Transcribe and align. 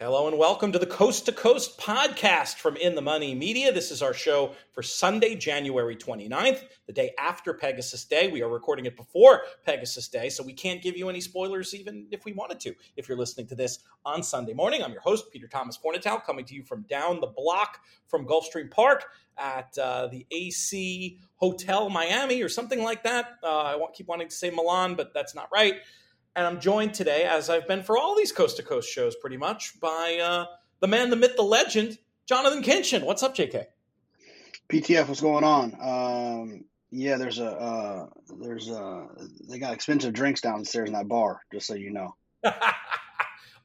Hello 0.00 0.28
and 0.28 0.38
welcome 0.38 0.70
to 0.70 0.78
the 0.78 0.86
Coast 0.86 1.26
to 1.26 1.32
Coast 1.32 1.76
podcast 1.76 2.54
from 2.58 2.76
In 2.76 2.94
the 2.94 3.02
Money 3.02 3.34
Media. 3.34 3.72
This 3.72 3.90
is 3.90 4.00
our 4.00 4.14
show 4.14 4.54
for 4.70 4.80
Sunday, 4.80 5.34
January 5.34 5.96
29th, 5.96 6.62
the 6.86 6.92
day 6.92 7.10
after 7.18 7.52
Pegasus 7.52 8.04
Day. 8.04 8.28
We 8.28 8.40
are 8.40 8.48
recording 8.48 8.86
it 8.86 8.96
before 8.96 9.42
Pegasus 9.66 10.06
Day, 10.06 10.28
so 10.28 10.44
we 10.44 10.52
can't 10.52 10.80
give 10.80 10.96
you 10.96 11.08
any 11.08 11.20
spoilers 11.20 11.74
even 11.74 12.06
if 12.12 12.24
we 12.24 12.32
wanted 12.32 12.60
to. 12.60 12.76
If 12.96 13.08
you're 13.08 13.18
listening 13.18 13.48
to 13.48 13.56
this 13.56 13.80
on 14.04 14.22
Sunday 14.22 14.52
morning, 14.52 14.84
I'm 14.84 14.92
your 14.92 15.00
host, 15.00 15.32
Peter 15.32 15.48
Thomas 15.48 15.76
Fornatale, 15.76 16.24
coming 16.24 16.44
to 16.44 16.54
you 16.54 16.62
from 16.62 16.82
down 16.82 17.20
the 17.20 17.26
block 17.26 17.80
from 18.06 18.24
Gulfstream 18.24 18.70
Park 18.70 19.06
at 19.36 19.76
uh, 19.78 20.06
the 20.06 20.24
AC 20.30 21.18
Hotel 21.38 21.90
Miami 21.90 22.40
or 22.40 22.48
something 22.48 22.84
like 22.84 23.02
that. 23.02 23.38
Uh, 23.42 23.76
I 23.76 23.86
keep 23.92 24.06
wanting 24.06 24.28
to 24.28 24.34
say 24.34 24.50
Milan, 24.50 24.94
but 24.94 25.12
that's 25.12 25.34
not 25.34 25.48
right. 25.52 25.74
And 26.36 26.46
I'm 26.46 26.60
joined 26.60 26.94
today, 26.94 27.24
as 27.24 27.50
I've 27.50 27.66
been 27.66 27.82
for 27.82 27.98
all 27.98 28.16
these 28.16 28.32
coast 28.32 28.56
to 28.58 28.62
coast 28.62 28.88
shows 28.88 29.16
pretty 29.16 29.36
much, 29.36 29.80
by 29.80 30.18
uh, 30.22 30.46
the 30.80 30.86
man, 30.86 31.10
the 31.10 31.16
myth, 31.16 31.36
the 31.36 31.42
legend, 31.42 31.98
Jonathan 32.26 32.62
Kinchen. 32.62 33.04
What's 33.04 33.22
up, 33.22 33.34
JK? 33.34 33.66
PTF, 34.68 35.08
what's 35.08 35.20
going 35.20 35.44
on? 35.44 35.74
Um, 35.80 36.64
yeah, 36.90 37.16
there's 37.16 37.38
a 37.38 37.50
uh, 37.50 38.06
there's 38.40 38.68
a 38.68 39.08
they 39.48 39.58
got 39.58 39.74
expensive 39.74 40.12
drinks 40.12 40.40
downstairs 40.40 40.88
in 40.88 40.94
that 40.94 41.08
bar. 41.08 41.40
Just 41.52 41.66
so 41.66 41.74
you 41.74 41.90
know. 41.90 42.14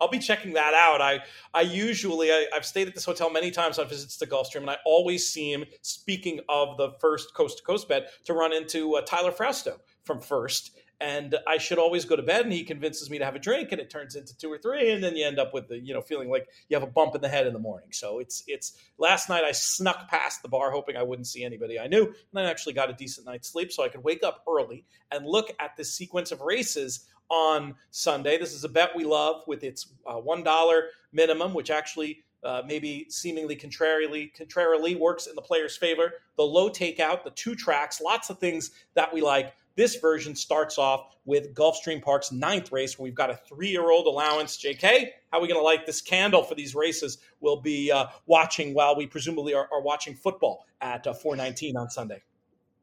I'll 0.02 0.10
be 0.10 0.20
checking 0.20 0.54
that 0.54 0.74
out. 0.74 1.02
I 1.02 1.22
I 1.54 1.62
usually 1.62 2.32
I, 2.32 2.48
have 2.54 2.66
stayed 2.66 2.88
at 2.88 2.96
this 2.96 3.06
hotel 3.06 3.30
many 3.30 3.52
times 3.52 3.80
on 3.80 3.88
visits 3.88 4.18
to 4.18 4.26
Gulfstream, 4.26 4.62
and 4.62 4.70
I 4.70 4.78
always 4.86 5.28
seem 5.28 5.64
speaking 5.82 6.42
of 6.50 6.78
the 6.78 6.92
first 7.00 7.34
coast 7.34 7.60
to 7.60 7.64
coast 7.64 7.88
bed 7.88 8.08
to 8.26 8.34
run 8.34 8.52
into 8.52 8.96
uh, 8.96 9.02
Tyler 9.02 9.32
Frausto 9.32 9.80
from 10.04 10.20
First, 10.20 10.78
and 11.04 11.36
I 11.46 11.58
should 11.58 11.80
always 11.80 12.06
go 12.06 12.16
to 12.16 12.24
bed. 12.24 12.46
And 12.46 12.54
he 12.54 12.64
convinces 12.64 13.10
me 13.10 13.18
to 13.18 13.26
have 13.26 13.36
a 13.36 13.40
drink, 13.40 13.74
and 13.74 13.82
it 13.82 13.90
turns 13.90 14.16
into 14.16 14.36
two 14.38 14.52
or 14.52 14.58
three, 14.58 14.92
and 14.92 15.04
then 15.04 15.18
you 15.18 15.28
end 15.28 15.38
up 15.38 15.54
with 15.54 15.68
the 15.68 15.78
you 15.78 15.94
know 15.94 16.02
feeling 16.02 16.30
like 16.30 16.48
you 16.70 16.76
have 16.80 16.88
a 16.88 16.92
bump 16.92 17.14
in 17.14 17.22
the 17.22 17.28
head 17.28 17.46
in 17.46 17.54
the 17.54 17.60
morning. 17.60 17.90
So 17.92 18.20
it's 18.20 18.44
it's 18.48 18.78
last 18.98 19.28
night 19.28 19.44
I 19.44 19.52
snuck 19.52 20.10
past 20.10 20.42
the 20.42 20.48
bar 20.48 20.72
hoping 20.72 20.96
I 20.96 21.04
wouldn't 21.04 21.28
see 21.28 21.44
anybody 21.44 21.78
I 21.78 21.88
knew, 21.88 22.06
and 22.06 22.48
I 22.48 22.50
actually 22.50 22.74
got 22.74 22.90
a 22.90 22.94
decent 22.94 23.28
night's 23.28 23.50
sleep 23.50 23.72
so 23.72 23.84
I 23.84 23.90
could 23.90 24.04
wake 24.04 24.24
up 24.24 24.44
early 24.48 24.86
and 25.12 25.26
look 25.26 25.52
at 25.60 25.76
this 25.76 25.94
sequence 25.94 26.32
of 26.32 26.40
races 26.40 27.06
on 27.30 27.76
Sunday. 27.92 28.38
This 28.38 28.54
is 28.54 28.64
a 28.64 28.70
bet 28.70 28.96
we 28.96 29.04
love 29.04 29.44
with 29.46 29.64
its 29.64 29.94
uh, 30.08 30.16
one 30.16 30.42
dollar 30.42 30.86
minimum, 31.12 31.54
which 31.54 31.70
actually 31.70 32.24
uh, 32.44 32.62
maybe 32.66 33.08
seemingly 33.10 33.56
contrarily 33.56 34.32
contrarily 34.38 34.96
works 34.96 35.28
in 35.28 35.36
the 35.36 35.42
player's 35.42 35.76
favor. 35.76 36.14
The 36.38 36.44
low 36.44 36.70
takeout, 36.70 37.24
the 37.24 37.32
two 37.32 37.56
tracks, 37.56 38.00
lots 38.00 38.30
of 38.30 38.40
things 38.40 38.72
that 38.96 39.14
we 39.14 39.22
like. 39.22 39.54
This 39.76 39.96
version 39.96 40.36
starts 40.36 40.78
off 40.78 41.16
with 41.26 41.56
Gulfstream 41.56 42.02
Park's 42.02 42.32
ninth 42.32 42.72
race, 42.72 42.98
where 42.98 43.06
we've 43.06 43.16
got 43.16 43.32
a 43.32 43.36
three-year-old 43.36 44.06
allowance. 44.06 44.58
JK, 44.58 45.08
how 45.32 45.40
are 45.40 45.42
we 45.42 45.48
going 45.48 45.60
to 45.60 45.64
light 45.64 45.86
this 45.86 46.02
candle 46.02 46.44
for 46.44 46.54
these 46.54 46.76
races? 46.76 47.18
We'll 47.40 47.62
be 47.62 47.92
uh, 47.92 48.08
watching 48.28 48.74
while 48.74 48.96
we 48.96 49.08
presumably 49.08 49.56
are, 49.56 49.68
are 49.72 49.82
watching 49.82 50.16
football 50.16 50.66
at 50.80 51.08
uh, 51.08 51.14
419 51.14 51.78
on 51.78 51.90
Sunday. 51.90 52.22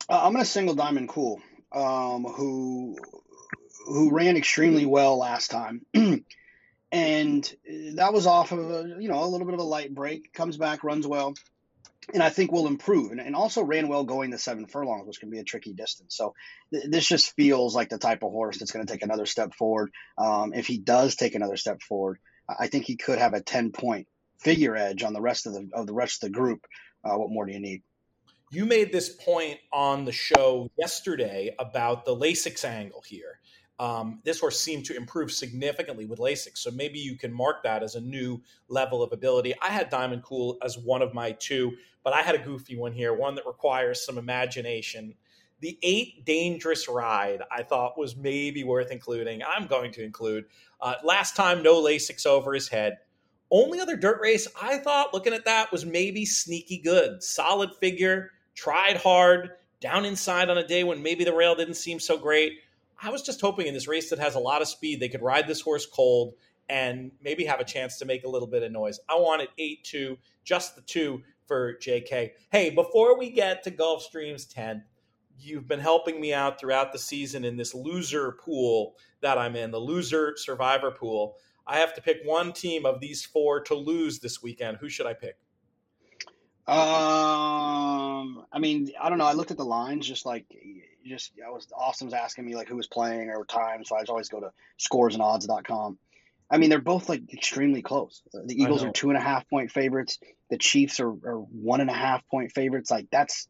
Uh, 0.09 0.21
I'm 0.25 0.33
going 0.33 0.45
to 0.45 0.51
single 0.51 0.75
Diamond 0.75 1.09
Cool, 1.09 1.41
um, 1.73 2.25
who 2.25 2.97
who 3.87 4.11
ran 4.11 4.37
extremely 4.37 4.87
well 4.87 5.19
last 5.19 5.51
time. 5.51 5.87
and 6.93 7.55
that 7.95 8.13
was 8.13 8.27
off 8.27 8.53
of 8.53 8.59
a, 8.59 8.97
you 8.99 9.09
know 9.09 9.23
a 9.23 9.27
little 9.27 9.47
bit 9.47 9.55
of 9.55 9.61
a 9.61 9.65
light 9.65 9.95
break 9.95 10.33
comes 10.33 10.57
back 10.57 10.83
runs 10.83 11.07
well 11.07 11.35
and 12.15 12.23
I 12.23 12.31
think 12.31 12.53
will 12.53 12.67
improve. 12.67 13.13
And, 13.13 13.21
and 13.21 13.35
also 13.35 13.63
ran 13.63 13.89
well 13.89 14.05
going 14.05 14.31
the 14.31 14.39
seven 14.39 14.67
furlongs, 14.67 15.07
which 15.07 15.21
can 15.21 15.31
be 15.31 15.39
a 15.39 15.45
tricky 15.45 15.73
distance. 15.73 16.17
So 16.17 16.35
th- 16.73 16.85
this 16.89 17.07
just 17.07 17.35
feels 17.35 17.75
like 17.75 17.89
the 17.89 17.99
type 17.99 18.23
of 18.23 18.33
horse 18.33 18.59
that's 18.59 18.73
going 18.73 18.87
to 18.87 18.93
take 18.93 19.03
another 19.03 19.27
step 19.27 19.55
forward. 19.55 19.91
Um, 20.19 20.53
if 20.53 20.67
he 20.67 20.79
does 20.79 21.17
take 21.17 21.35
another 21.35 21.57
step 21.57 21.83
forward, 21.83 22.19
I 22.59 22.67
think 22.67 22.85
he 22.85 22.97
could 22.97 23.19
have 23.19 23.35
a 23.35 23.43
10 23.43 23.73
point 23.73 24.09
figure 24.39 24.77
edge 24.77 25.03
on 25.03 25.13
the 25.13 25.21
rest 25.21 25.47
of 25.47 25.53
the, 25.53 25.69
of 25.73 25.87
the 25.87 25.95
rest 25.95 26.23
of 26.23 26.31
the 26.31 26.39
group. 26.39 26.67
Uh, 27.05 27.17
what 27.17 27.31
more 27.31 27.47
do 27.47 27.53
you 27.53 27.61
need? 27.61 27.83
You 28.53 28.67
made 28.67 28.91
this 28.91 29.09
point 29.09 29.61
on 29.73 30.05
the 30.05 30.13
show 30.13 30.71
yesterday 30.77 31.55
about 31.59 32.05
the 32.05 32.17
Lasix 32.17 32.65
angle 32.65 33.03
here. 33.07 33.39
Um, 33.81 34.21
this 34.25 34.39
horse 34.39 34.61
seemed 34.61 34.85
to 34.85 34.97
improve 34.97 35.33
significantly 35.33 36.05
with 36.05 36.19
Lasix. 36.19 36.59
So 36.59 36.71
maybe 36.71 36.99
you 36.99 37.17
can 37.17 37.33
mark 37.33 37.63
that 37.63 37.83
as 37.83 37.95
a 37.95 38.01
new 38.01 38.39
level 38.69 39.03
of 39.03 39.13
ability. 39.13 39.55
I 39.63 39.69
had 39.69 39.89
Diamond 39.89 40.23
Cool 40.23 40.59
as 40.63 40.77
one 40.77 41.01
of 41.01 41.15
my 41.15 41.33
two, 41.33 41.73
but 42.05 42.13
I 42.13 42.21
had 42.21 42.35
a 42.35 42.39
goofy 42.39 42.77
one 42.77 42.93
here, 42.93 43.15
one 43.15 43.35
that 43.37 43.47
requires 43.47 44.05
some 44.05 44.19
imagination. 44.19 45.15
The 45.61 45.79
eight 45.83 46.27
dangerous 46.27 46.91
ride 46.91 47.41
I 47.51 47.63
thought 47.63 47.99
was 47.99 48.17
maybe 48.17 48.65
worth 48.65 48.91
including. 48.91 49.41
I'm 49.43 49.67
going 49.67 49.93
to 49.93 50.05
include. 50.05 50.45
Uh, 50.79 50.97
last 51.03 51.35
time, 51.35 51.63
no 51.63 51.83
Lasix 51.83 52.27
over 52.27 52.53
his 52.53 52.69
head. 52.69 52.99
Only 53.51 53.81
other 53.81 53.97
dirt 53.97 54.21
race 54.21 54.47
I 54.61 54.77
thought 54.77 55.15
looking 55.15 55.33
at 55.33 55.47
that 55.47 55.73
was 55.73 55.87
maybe 55.87 56.27
sneaky 56.27 56.77
good. 56.77 57.23
Solid 57.23 57.71
figure, 57.81 58.33
tried 58.55 58.99
hard, 58.99 59.53
down 59.81 60.05
inside 60.05 60.51
on 60.51 60.59
a 60.59 60.67
day 60.67 60.85
when 60.85 61.03
maybe 61.03 61.25
the 61.25 61.33
rail 61.33 61.55
didn't 61.55 61.75
seem 61.75 61.99
so 61.99 62.19
great 62.19 62.59
I 63.03 63.11
was 63.11 63.23
just 63.23 63.41
hoping 63.41 63.67
in 63.67 63.75
this 63.75 63.89
race 63.89 64.11
that 64.11 64.19
has 64.19 64.35
a 64.35 64.41
lot 64.41 64.63
of 64.63 64.69
speed, 64.69 65.01
they 65.01 65.09
could 65.09 65.23
ride 65.23 65.47
this 65.47 65.61
horse 65.61 65.87
cold 65.87 66.35
and 66.69 67.11
maybe 67.23 67.45
have 67.45 67.61
a 67.61 67.65
chance 67.65 67.99
to 67.99 68.05
make 68.05 68.25
a 68.25 68.29
little 68.29 68.47
bit 68.47 68.63
of 68.63 68.71
noise. 68.71 69.01
I 69.09 69.17
wanted 69.17 69.49
8 69.59 69.83
2, 69.85 70.19
just 70.45 70.77
the 70.77 70.83
two 70.83 71.23
for 71.47 71.75
JK. 71.79 72.31
Hey, 72.51 72.71
before 72.71 73.19
we 73.19 73.31
get 73.31 73.65
to 73.65 73.71
Gulfstream's 73.71 74.45
10, 74.45 74.85
you've 75.39 75.67
been 75.67 75.81
helping 75.81 76.21
me 76.21 76.33
out 76.33 76.61
throughout 76.61 76.93
the 76.93 76.99
season 76.99 77.45
in 77.45 77.57
this 77.57 77.75
loser 77.75 78.33
pool 78.33 78.95
that 79.21 79.39
I'm 79.39 79.57
in, 79.57 79.71
the 79.71 79.81
loser 79.81 80.35
survivor 80.37 80.91
pool. 80.91 81.37
I 81.67 81.79
have 81.79 81.95
to 81.95 82.03
pick 82.03 82.19
one 82.25 82.53
team 82.53 82.85
of 82.85 83.01
these 83.01 83.25
four 83.25 83.61
to 83.63 83.75
lose 83.75 84.21
this 84.21 84.43
weekend. 84.43 84.79
Who 84.81 84.89
should 84.89 85.07
I 85.07 85.15
pick? 85.15 85.37
Um, 86.67 88.45
I 88.53 88.59
mean, 88.61 88.93
I 89.01 89.09
don't 89.09 89.19
know. 89.19 89.25
I 89.25 89.33
looked 89.33 89.51
at 89.51 89.57
the 89.57 89.65
lines, 89.65 90.07
just 90.07 90.25
like 90.25 90.47
just 91.05 91.33
I 91.45 91.51
was 91.51 91.67
Austin 91.77 92.07
was 92.07 92.15
asking 92.15 92.47
me 92.47 92.55
like 92.55 92.69
who 92.69 92.77
was 92.77 92.87
playing 92.87 93.31
or 93.31 93.45
time, 93.45 93.85
so 93.85 93.97
I 93.97 94.01
just 94.01 94.11
always 94.11 94.29
go 94.29 94.41
to 94.41 94.53
scoresandodds.com. 94.79 95.99
I 96.51 96.59
mean, 96.59 96.69
they're 96.69 96.81
both 96.81 97.09
like 97.09 97.33
extremely 97.33 97.81
close. 97.81 98.23
The 98.33 98.61
Eagles 98.61 98.83
are 98.83 98.91
two 98.91 99.11
and 99.11 99.17
a 99.17 99.21
half 99.21 99.49
point 99.49 99.71
favorites. 99.71 100.19
The 100.51 100.59
Chiefs 100.59 100.99
are, 100.99 101.09
are 101.09 101.39
one 101.39 101.81
and 101.81 101.89
a 101.89 101.95
half 101.95 102.27
point 102.29 102.51
favorites. 102.53 102.91
Like 102.91 103.07
that's 103.11 103.49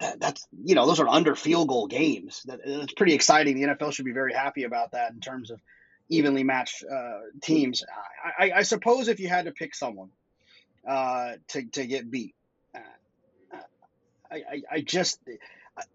that, 0.00 0.20
that's 0.20 0.46
you 0.64 0.74
know 0.74 0.86
those 0.86 1.00
are 1.00 1.08
under 1.08 1.34
field 1.34 1.68
goal 1.68 1.88
games. 1.88 2.42
That 2.44 2.60
it's 2.64 2.92
pretty 2.92 3.14
exciting. 3.14 3.56
The 3.56 3.74
NFL 3.74 3.92
should 3.92 4.04
be 4.04 4.12
very 4.12 4.32
happy 4.32 4.62
about 4.62 4.92
that 4.92 5.12
in 5.12 5.20
terms 5.20 5.50
of 5.50 5.60
evenly 6.08 6.44
matched 6.44 6.84
uh, 6.84 7.20
teams. 7.42 7.82
I, 8.38 8.44
I, 8.44 8.52
I, 8.58 8.62
suppose 8.62 9.08
if 9.08 9.18
you 9.18 9.28
had 9.28 9.46
to 9.46 9.52
pick 9.52 9.74
someone 9.74 10.10
uh, 10.86 11.32
to 11.48 11.64
to 11.64 11.86
get 11.86 12.08
beat, 12.08 12.34
uh, 12.72 13.58
I, 14.30 14.36
I, 14.36 14.62
I 14.70 14.80
just 14.80 15.18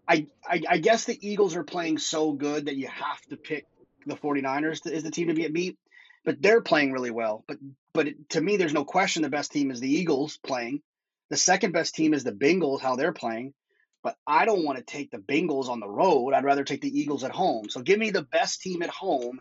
I, 0.08 0.26
I, 0.46 0.62
I 0.68 0.78
guess 0.78 1.04
the 1.04 1.18
Eagles 1.28 1.56
are 1.56 1.64
playing 1.64 1.98
so 1.98 2.32
good 2.32 2.66
that 2.66 2.76
you 2.76 2.88
have 2.88 3.20
to 3.30 3.36
pick 3.36 3.66
the 4.06 4.14
49ers 4.14 4.86
is 4.86 5.02
the 5.02 5.10
team 5.10 5.28
to 5.28 5.34
be 5.34 5.46
beat, 5.48 5.78
but 6.24 6.40
they're 6.40 6.60
playing 6.60 6.92
really 6.92 7.10
well. 7.10 7.44
But 7.46 7.58
but 7.92 8.08
it, 8.08 8.30
to 8.30 8.40
me, 8.40 8.56
there's 8.56 8.72
no 8.72 8.84
question 8.84 9.22
the 9.22 9.28
best 9.28 9.52
team 9.52 9.70
is 9.70 9.80
the 9.80 9.92
Eagles 9.92 10.38
playing. 10.38 10.82
The 11.30 11.36
second 11.36 11.72
best 11.72 11.94
team 11.94 12.14
is 12.14 12.24
the 12.24 12.32
Bengals, 12.32 12.80
how 12.80 12.96
they're 12.96 13.12
playing. 13.12 13.54
But 14.02 14.16
I 14.26 14.44
don't 14.44 14.64
want 14.64 14.78
to 14.78 14.84
take 14.84 15.10
the 15.10 15.18
Bengals 15.18 15.68
on 15.68 15.78
the 15.78 15.88
road. 15.88 16.32
I'd 16.32 16.44
rather 16.44 16.64
take 16.64 16.80
the 16.80 16.98
Eagles 16.98 17.22
at 17.22 17.30
home. 17.30 17.68
So 17.68 17.82
give 17.82 17.98
me 17.98 18.10
the 18.10 18.22
best 18.22 18.62
team 18.62 18.82
at 18.82 18.90
home 18.90 19.40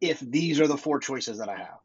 if 0.00 0.20
these 0.20 0.60
are 0.60 0.66
the 0.66 0.76
four 0.76 0.98
choices 0.98 1.38
that 1.38 1.48
I 1.48 1.56
have. 1.56 1.78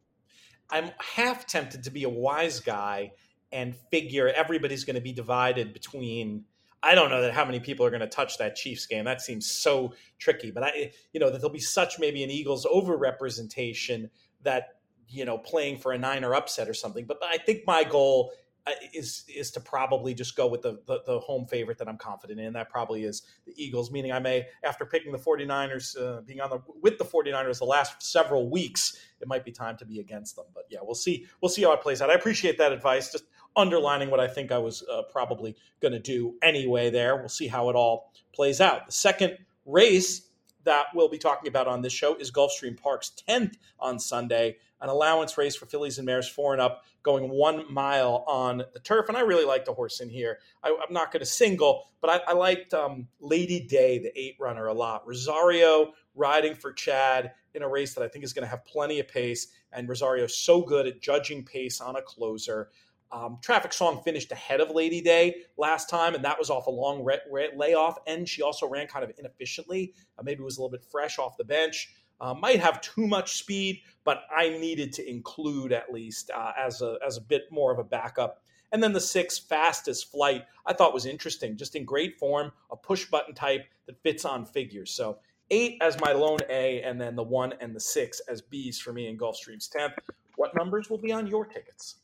I'm 0.70 0.90
half 0.98 1.46
tempted 1.46 1.84
to 1.84 1.90
be 1.90 2.04
a 2.04 2.08
wise 2.08 2.60
guy 2.60 3.12
and 3.52 3.74
figure 3.90 4.28
everybody's 4.28 4.84
going 4.84 4.96
to 4.96 5.02
be 5.02 5.12
divided 5.12 5.72
between– 5.72 6.44
I 6.82 6.94
don't 6.94 7.10
know 7.10 7.22
that 7.22 7.34
how 7.34 7.44
many 7.44 7.60
people 7.60 7.84
are 7.84 7.90
going 7.90 8.00
to 8.00 8.08
touch 8.08 8.38
that 8.38 8.54
Chiefs 8.54 8.86
game. 8.86 9.04
That 9.04 9.20
seems 9.20 9.50
so 9.50 9.94
tricky. 10.18 10.50
But 10.50 10.62
I, 10.62 10.92
you 11.12 11.20
know, 11.20 11.30
that 11.30 11.38
there'll 11.38 11.52
be 11.52 11.58
such 11.58 11.98
maybe 11.98 12.22
an 12.22 12.30
Eagles 12.30 12.66
overrepresentation 12.66 14.10
that 14.42 14.78
you 15.08 15.24
know 15.24 15.38
playing 15.38 15.78
for 15.78 15.92
a 15.92 15.98
Niner 15.98 16.34
upset 16.34 16.68
or 16.68 16.74
something. 16.74 17.04
But, 17.04 17.20
but 17.20 17.30
I 17.30 17.38
think 17.38 17.62
my 17.66 17.82
goal 17.82 18.32
uh, 18.66 18.72
is 18.92 19.24
is 19.34 19.50
to 19.52 19.60
probably 19.60 20.14
just 20.14 20.36
go 20.36 20.46
with 20.46 20.62
the, 20.62 20.78
the, 20.86 21.00
the 21.06 21.18
home 21.20 21.46
favorite 21.46 21.78
that 21.78 21.88
I'm 21.88 21.96
confident 21.96 22.38
in. 22.38 22.52
That 22.52 22.68
probably 22.68 23.04
is 23.04 23.22
the 23.46 23.52
Eagles. 23.56 23.90
Meaning 23.90 24.12
I 24.12 24.18
may 24.18 24.46
after 24.62 24.84
picking 24.84 25.10
the 25.10 25.18
49ers, 25.18 25.98
uh, 26.00 26.20
being 26.22 26.40
on 26.40 26.50
the 26.50 26.60
with 26.82 26.98
the 26.98 27.04
49ers 27.04 27.58
the 27.58 27.64
last 27.64 28.02
several 28.02 28.50
weeks, 28.50 28.98
it 29.20 29.28
might 29.28 29.44
be 29.44 29.52
time 29.52 29.76
to 29.78 29.86
be 29.86 30.00
against 30.00 30.36
them. 30.36 30.44
But 30.54 30.64
yeah, 30.70 30.80
we'll 30.82 30.94
see. 30.94 31.26
We'll 31.40 31.48
see 31.48 31.62
how 31.62 31.72
it 31.72 31.80
plays 31.80 32.02
out. 32.02 32.10
I 32.10 32.14
appreciate 32.14 32.58
that 32.58 32.72
advice. 32.72 33.10
Just 33.10 33.24
underlining 33.58 34.08
what 34.08 34.20
I 34.20 34.28
think 34.28 34.52
I 34.52 34.58
was 34.58 34.82
uh, 34.90 35.02
probably 35.10 35.56
going 35.80 35.92
to 35.92 35.98
do 35.98 36.36
anyway 36.42 36.88
there. 36.88 37.16
We'll 37.16 37.28
see 37.28 37.48
how 37.48 37.68
it 37.68 37.76
all 37.76 38.12
plays 38.32 38.60
out. 38.60 38.86
The 38.86 38.92
second 38.92 39.36
race 39.66 40.28
that 40.64 40.86
we'll 40.94 41.08
be 41.08 41.18
talking 41.18 41.48
about 41.48 41.66
on 41.66 41.82
this 41.82 41.92
show 41.92 42.14
is 42.14 42.30
Gulfstream 42.30 42.80
Park's 42.80 43.12
10th 43.28 43.54
on 43.80 43.98
Sunday, 43.98 44.56
an 44.80 44.88
allowance 44.88 45.36
race 45.36 45.56
for 45.56 45.66
fillies 45.66 45.98
and 45.98 46.06
mares 46.06 46.28
four 46.28 46.52
and 46.52 46.60
up, 46.60 46.84
going 47.02 47.30
one 47.30 47.64
mile 47.72 48.24
on 48.28 48.62
the 48.74 48.80
turf. 48.80 49.08
And 49.08 49.16
I 49.16 49.22
really 49.22 49.44
like 49.44 49.64
the 49.64 49.72
horse 49.72 50.00
in 50.00 50.08
here. 50.08 50.38
I, 50.62 50.68
am 50.68 50.92
not 50.92 51.10
going 51.10 51.20
to 51.20 51.26
single, 51.26 51.84
but 52.00 52.10
I, 52.10 52.32
I 52.32 52.34
liked 52.34 52.74
um, 52.74 53.08
Lady 53.18 53.60
Day, 53.60 53.98
the 53.98 54.16
eight 54.18 54.36
runner, 54.38 54.66
a 54.66 54.74
lot. 54.74 55.06
Rosario 55.06 55.94
riding 56.14 56.54
for 56.54 56.72
Chad 56.72 57.32
in 57.54 57.62
a 57.62 57.68
race 57.68 57.94
that 57.94 58.04
I 58.04 58.08
think 58.08 58.24
is 58.24 58.32
going 58.32 58.44
to 58.44 58.50
have 58.50 58.64
plenty 58.64 59.00
of 59.00 59.08
pace. 59.08 59.48
And 59.72 59.88
Rosario's 59.88 60.36
so 60.36 60.62
good 60.62 60.86
at 60.86 61.00
judging 61.00 61.44
pace 61.44 61.80
on 61.80 61.96
a 61.96 62.02
closer. 62.02 62.68
Um, 63.10 63.38
Traffic 63.42 63.72
Song 63.72 64.02
finished 64.04 64.32
ahead 64.32 64.60
of 64.60 64.70
Lady 64.70 65.00
Day 65.00 65.36
last 65.56 65.88
time, 65.88 66.14
and 66.14 66.24
that 66.24 66.38
was 66.38 66.50
off 66.50 66.66
a 66.66 66.70
long 66.70 67.04
re- 67.04 67.20
re- 67.30 67.50
layoff. 67.56 67.98
And 68.06 68.28
she 68.28 68.42
also 68.42 68.68
ran 68.68 68.86
kind 68.86 69.04
of 69.04 69.12
inefficiently. 69.18 69.94
Uh, 70.18 70.22
maybe 70.22 70.42
was 70.42 70.58
a 70.58 70.60
little 70.60 70.70
bit 70.70 70.84
fresh 70.84 71.18
off 71.18 71.36
the 71.36 71.44
bench. 71.44 71.90
Uh, 72.20 72.34
might 72.34 72.60
have 72.60 72.80
too 72.80 73.06
much 73.06 73.38
speed, 73.38 73.80
but 74.04 74.24
I 74.36 74.50
needed 74.50 74.92
to 74.94 75.08
include 75.08 75.72
at 75.72 75.92
least 75.92 76.30
uh, 76.34 76.52
as 76.58 76.82
a 76.82 76.98
as 77.06 77.16
a 77.16 77.20
bit 77.20 77.44
more 77.50 77.72
of 77.72 77.78
a 77.78 77.84
backup. 77.84 78.42
And 78.72 78.82
then 78.82 78.92
the 78.92 79.00
six 79.00 79.38
fastest 79.38 80.10
flight 80.10 80.44
I 80.66 80.72
thought 80.72 80.92
was 80.92 81.06
interesting, 81.06 81.56
just 81.56 81.76
in 81.76 81.84
great 81.84 82.18
form, 82.18 82.52
a 82.70 82.76
push 82.76 83.06
button 83.06 83.34
type 83.34 83.66
that 83.86 84.02
fits 84.02 84.24
on 84.24 84.44
figures. 84.44 84.90
So 84.90 85.18
eight 85.50 85.78
as 85.80 85.98
my 86.00 86.12
lone 86.12 86.40
A, 86.50 86.82
and 86.82 87.00
then 87.00 87.16
the 87.16 87.22
one 87.22 87.54
and 87.60 87.74
the 87.74 87.80
six 87.80 88.20
as 88.28 88.42
Bs 88.42 88.78
for 88.78 88.92
me 88.92 89.06
in 89.08 89.16
Gulfstream's 89.16 89.68
tenth. 89.68 89.94
What 90.36 90.54
numbers 90.54 90.90
will 90.90 90.98
be 90.98 91.12
on 91.12 91.26
your 91.26 91.46
tickets? 91.46 91.96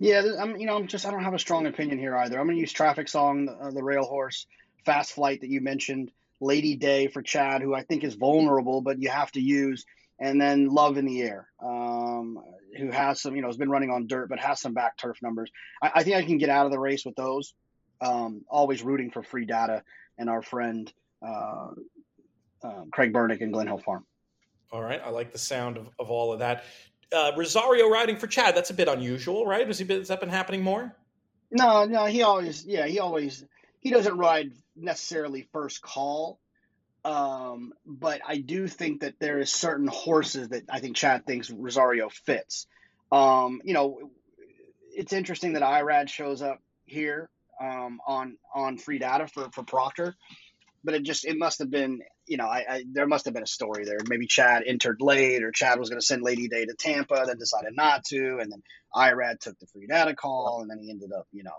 Yeah, 0.00 0.22
I'm. 0.40 0.56
You 0.56 0.66
know, 0.66 0.76
I'm 0.76 0.86
just. 0.86 1.06
I 1.06 1.10
don't 1.10 1.22
have 1.22 1.34
a 1.34 1.38
strong 1.38 1.66
opinion 1.66 1.98
here 1.98 2.16
either. 2.16 2.40
I'm 2.40 2.46
going 2.46 2.56
to 2.56 2.60
use 2.60 2.72
Traffic 2.72 3.06
Song, 3.06 3.54
uh, 3.60 3.70
the 3.70 3.82
rail 3.82 4.04
horse, 4.04 4.46
Fast 4.86 5.12
Flight 5.12 5.42
that 5.42 5.50
you 5.50 5.60
mentioned, 5.60 6.10
Lady 6.40 6.74
Day 6.74 7.06
for 7.06 7.20
Chad, 7.20 7.60
who 7.60 7.74
I 7.74 7.82
think 7.82 8.02
is 8.02 8.14
vulnerable, 8.14 8.80
but 8.80 8.98
you 8.98 9.10
have 9.10 9.30
to 9.32 9.42
use, 9.42 9.84
and 10.18 10.40
then 10.40 10.68
Love 10.68 10.96
in 10.96 11.04
the 11.04 11.20
Air, 11.20 11.48
um, 11.62 12.42
who 12.78 12.90
has 12.90 13.20
some. 13.20 13.36
You 13.36 13.42
know, 13.42 13.48
has 13.48 13.58
been 13.58 13.68
running 13.68 13.90
on 13.90 14.06
dirt, 14.06 14.30
but 14.30 14.40
has 14.40 14.58
some 14.58 14.72
back 14.72 14.96
turf 14.96 15.18
numbers. 15.20 15.50
I, 15.82 15.90
I 15.96 16.02
think 16.02 16.16
I 16.16 16.22
can 16.24 16.38
get 16.38 16.48
out 16.48 16.64
of 16.64 16.72
the 16.72 16.80
race 16.80 17.04
with 17.04 17.14
those. 17.14 17.52
Um, 18.00 18.46
always 18.48 18.82
rooting 18.82 19.10
for 19.10 19.22
free 19.22 19.44
data 19.44 19.82
and 20.16 20.30
our 20.30 20.40
friend 20.40 20.90
uh, 21.20 21.68
uh, 22.64 22.84
Craig 22.90 23.12
Bernick 23.12 23.42
and 23.42 23.52
Glen 23.52 23.66
Hill 23.66 23.76
Farm. 23.76 24.06
All 24.72 24.80
right, 24.80 25.02
I 25.04 25.10
like 25.10 25.32
the 25.32 25.38
sound 25.38 25.76
of, 25.76 25.90
of 25.98 26.10
all 26.10 26.32
of 26.32 26.38
that 26.38 26.64
uh, 27.12 27.32
Rosario 27.36 27.88
riding 27.88 28.16
for 28.16 28.26
Chad. 28.26 28.54
That's 28.54 28.70
a 28.70 28.74
bit 28.74 28.88
unusual, 28.88 29.46
right? 29.46 29.66
Has, 29.66 29.78
he 29.78 29.84
been, 29.84 29.98
has 29.98 30.08
that 30.08 30.20
been 30.20 30.28
happening 30.28 30.62
more? 30.62 30.94
No, 31.50 31.84
no. 31.84 32.04
He 32.06 32.22
always, 32.22 32.64
yeah, 32.64 32.86
he 32.86 33.00
always, 33.00 33.44
he 33.80 33.90
doesn't 33.90 34.16
ride 34.16 34.52
necessarily 34.76 35.48
first 35.52 35.82
call. 35.82 36.38
Um, 37.04 37.72
but 37.86 38.20
I 38.26 38.38
do 38.38 38.68
think 38.68 39.00
that 39.00 39.14
there 39.18 39.38
is 39.38 39.50
certain 39.50 39.86
horses 39.86 40.50
that 40.50 40.64
I 40.68 40.80
think 40.80 40.96
Chad 40.96 41.26
thinks 41.26 41.50
Rosario 41.50 42.10
fits. 42.10 42.66
Um, 43.10 43.62
you 43.64 43.74
know, 43.74 44.10
it's 44.94 45.12
interesting 45.12 45.54
that 45.54 45.62
IRAD 45.62 46.10
shows 46.10 46.42
up 46.42 46.60
here 46.84 47.30
um, 47.60 48.00
on 48.06 48.36
on 48.54 48.76
free 48.76 48.98
data 48.98 49.28
for 49.28 49.50
for 49.52 49.62
Proctor, 49.62 50.14
but 50.84 50.94
it 50.94 51.02
just 51.02 51.24
it 51.24 51.38
must 51.38 51.60
have 51.60 51.70
been 51.70 52.00
you 52.30 52.36
know, 52.36 52.46
I, 52.46 52.64
I, 52.68 52.84
there 52.92 53.08
must 53.08 53.24
have 53.24 53.34
been 53.34 53.42
a 53.42 53.46
story 53.46 53.84
there. 53.84 53.98
Maybe 54.08 54.28
Chad 54.28 54.62
entered 54.64 54.98
late, 55.00 55.42
or 55.42 55.50
Chad 55.50 55.80
was 55.80 55.90
going 55.90 55.98
to 56.00 56.06
send 56.06 56.22
Lady 56.22 56.46
Day 56.46 56.64
to 56.64 56.74
Tampa, 56.74 57.24
then 57.26 57.38
decided 57.38 57.74
not 57.74 58.04
to, 58.04 58.38
and 58.40 58.52
then 58.52 58.62
IRAD 58.94 59.40
took 59.40 59.58
the 59.58 59.66
free 59.66 59.88
data 59.88 60.14
call, 60.14 60.60
and 60.62 60.70
then 60.70 60.78
he 60.78 60.90
ended 60.90 61.10
up, 61.12 61.26
you 61.32 61.42
know, 61.42 61.50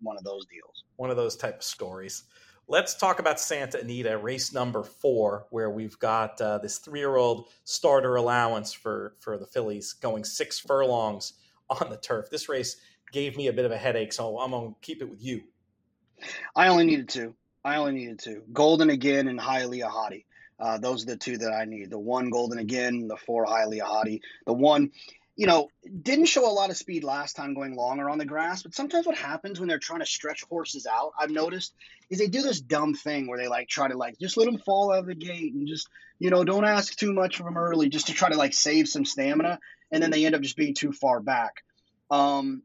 one 0.00 0.16
of 0.16 0.22
those 0.22 0.46
deals. 0.46 0.84
One 0.94 1.10
of 1.10 1.16
those 1.16 1.34
type 1.34 1.56
of 1.56 1.64
stories. 1.64 2.22
Let's 2.68 2.94
talk 2.94 3.18
about 3.18 3.40
Santa 3.40 3.80
Anita, 3.80 4.16
race 4.18 4.52
number 4.52 4.84
four, 4.84 5.46
where 5.50 5.68
we've 5.68 5.98
got 5.98 6.40
uh, 6.40 6.58
this 6.58 6.78
three-year-old 6.78 7.48
starter 7.64 8.14
allowance 8.14 8.72
for 8.72 9.16
for 9.18 9.36
the 9.36 9.46
fillies 9.46 9.94
going 9.94 10.22
six 10.22 10.60
furlongs 10.60 11.32
on 11.68 11.90
the 11.90 11.96
turf. 11.96 12.30
This 12.30 12.48
race 12.48 12.76
gave 13.10 13.36
me 13.36 13.48
a 13.48 13.52
bit 13.52 13.64
of 13.64 13.72
a 13.72 13.76
headache, 13.76 14.12
so 14.12 14.38
I'm 14.38 14.52
gonna 14.52 14.74
keep 14.80 15.02
it 15.02 15.10
with 15.10 15.20
you. 15.24 15.42
I 16.54 16.68
only 16.68 16.84
needed 16.84 17.08
two. 17.08 17.34
I 17.64 17.76
only 17.76 17.92
needed 17.92 18.18
two. 18.18 18.42
Golden 18.52 18.90
again 18.90 19.28
and 19.28 19.38
Hialeah 19.38 19.90
Hottie. 19.90 20.24
Uh, 20.58 20.78
those 20.78 21.02
are 21.02 21.06
the 21.06 21.16
two 21.16 21.38
that 21.38 21.52
I 21.52 21.64
need. 21.64 21.90
The 21.90 21.98
one 21.98 22.30
Golden 22.30 22.58
again, 22.58 23.08
the 23.08 23.16
four 23.16 23.46
Hialeah 23.46 23.82
Hottie. 23.82 24.20
The 24.46 24.52
one, 24.52 24.90
you 25.36 25.46
know, 25.46 25.68
didn't 26.02 26.26
show 26.26 26.50
a 26.50 26.52
lot 26.52 26.70
of 26.70 26.76
speed 26.76 27.02
last 27.02 27.34
time 27.34 27.54
going 27.54 27.74
longer 27.74 28.10
on 28.10 28.18
the 28.18 28.26
grass, 28.26 28.62
but 28.62 28.74
sometimes 28.74 29.06
what 29.06 29.16
happens 29.16 29.58
when 29.58 29.68
they're 29.68 29.78
trying 29.78 30.00
to 30.00 30.06
stretch 30.06 30.44
horses 30.44 30.86
out, 30.86 31.12
I've 31.18 31.30
noticed, 31.30 31.74
is 32.10 32.18
they 32.18 32.26
do 32.26 32.42
this 32.42 32.60
dumb 32.60 32.94
thing 32.94 33.26
where 33.26 33.38
they 33.38 33.48
like 33.48 33.68
try 33.68 33.88
to 33.88 33.96
like 33.96 34.18
just 34.18 34.36
let 34.36 34.44
them 34.44 34.58
fall 34.58 34.92
out 34.92 35.00
of 35.00 35.06
the 35.06 35.14
gate 35.14 35.54
and 35.54 35.66
just, 35.66 35.88
you 36.18 36.30
know, 36.30 36.44
don't 36.44 36.66
ask 36.66 36.94
too 36.94 37.12
much 37.12 37.38
from 37.38 37.46
them 37.46 37.56
early 37.56 37.88
just 37.88 38.08
to 38.08 38.12
try 38.12 38.28
to 38.28 38.36
like 38.36 38.52
save 38.52 38.88
some 38.88 39.04
stamina. 39.04 39.58
And 39.90 40.02
then 40.02 40.10
they 40.10 40.26
end 40.26 40.34
up 40.34 40.42
just 40.42 40.56
being 40.56 40.74
too 40.74 40.92
far 40.92 41.20
back. 41.20 41.64
Um, 42.10 42.62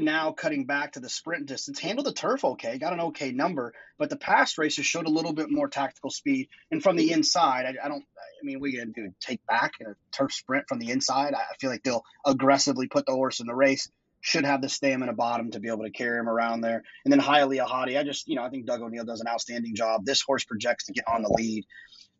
now 0.00 0.32
cutting 0.32 0.64
back 0.64 0.92
to 0.92 1.00
the 1.00 1.08
sprint 1.08 1.46
distance, 1.46 1.78
handled 1.78 2.06
the 2.06 2.12
turf 2.12 2.44
okay, 2.44 2.78
got 2.78 2.92
an 2.92 3.00
okay 3.00 3.32
number, 3.32 3.72
but 3.98 4.10
the 4.10 4.16
past 4.16 4.58
races 4.58 4.86
showed 4.86 5.06
a 5.06 5.10
little 5.10 5.32
bit 5.32 5.50
more 5.50 5.68
tactical 5.68 6.10
speed. 6.10 6.48
And 6.70 6.82
from 6.82 6.96
the 6.96 7.12
inside, 7.12 7.66
I, 7.66 7.84
I 7.84 7.88
don't, 7.88 8.04
I 8.18 8.44
mean, 8.44 8.60
we 8.60 8.76
gonna 8.76 8.92
do 8.92 9.12
take 9.20 9.44
back 9.46 9.72
a 9.80 9.94
turf 10.12 10.32
sprint 10.32 10.66
from 10.68 10.78
the 10.78 10.90
inside. 10.90 11.34
I 11.34 11.56
feel 11.60 11.70
like 11.70 11.82
they'll 11.82 12.04
aggressively 12.24 12.88
put 12.88 13.06
the 13.06 13.12
horse 13.12 13.40
in 13.40 13.46
the 13.46 13.54
race. 13.54 13.90
Should 14.22 14.44
have 14.44 14.60
the 14.60 14.68
stamina 14.68 15.14
bottom 15.14 15.50
to 15.52 15.60
be 15.60 15.68
able 15.68 15.84
to 15.84 15.90
carry 15.90 16.18
him 16.18 16.28
around 16.28 16.60
there. 16.60 16.82
And 17.04 17.12
then 17.12 17.20
Hialeah 17.20 17.66
Hottie, 17.66 17.98
I 17.98 18.02
just, 18.02 18.28
you 18.28 18.36
know, 18.36 18.42
I 18.42 18.50
think 18.50 18.66
Doug 18.66 18.82
O'Neill 18.82 19.04
does 19.04 19.22
an 19.22 19.28
outstanding 19.28 19.74
job. 19.74 20.04
This 20.04 20.20
horse 20.20 20.44
projects 20.44 20.84
to 20.86 20.92
get 20.92 21.04
on 21.08 21.22
the 21.22 21.30
lead. 21.30 21.64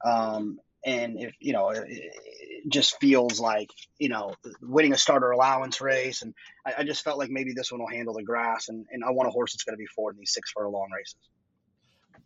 Um, 0.02 0.58
and 0.84 1.18
if 1.18 1.34
you 1.40 1.52
know 1.52 1.70
it, 1.70 1.84
just 2.68 2.98
feels 3.00 3.40
like 3.40 3.70
you 3.98 4.08
know 4.08 4.34
winning 4.60 4.92
a 4.92 4.96
starter 4.96 5.30
allowance 5.30 5.80
race 5.80 6.22
and 6.22 6.34
I, 6.66 6.74
I, 6.78 6.84
just 6.84 7.02
felt 7.02 7.18
like 7.18 7.30
maybe 7.30 7.52
this 7.54 7.72
one 7.72 7.80
will 7.80 7.88
handle 7.88 8.14
the 8.14 8.22
grass 8.22 8.68
and, 8.68 8.86
and 8.90 9.04
i 9.04 9.10
want 9.10 9.28
a 9.28 9.32
horse 9.32 9.52
that's 9.52 9.64
going 9.64 9.74
to 9.74 9.78
be 9.78 9.86
four 9.86 10.10
in 10.10 10.16
these 10.18 10.32
six 10.32 10.50
furlong 10.52 10.88
races 10.94 11.16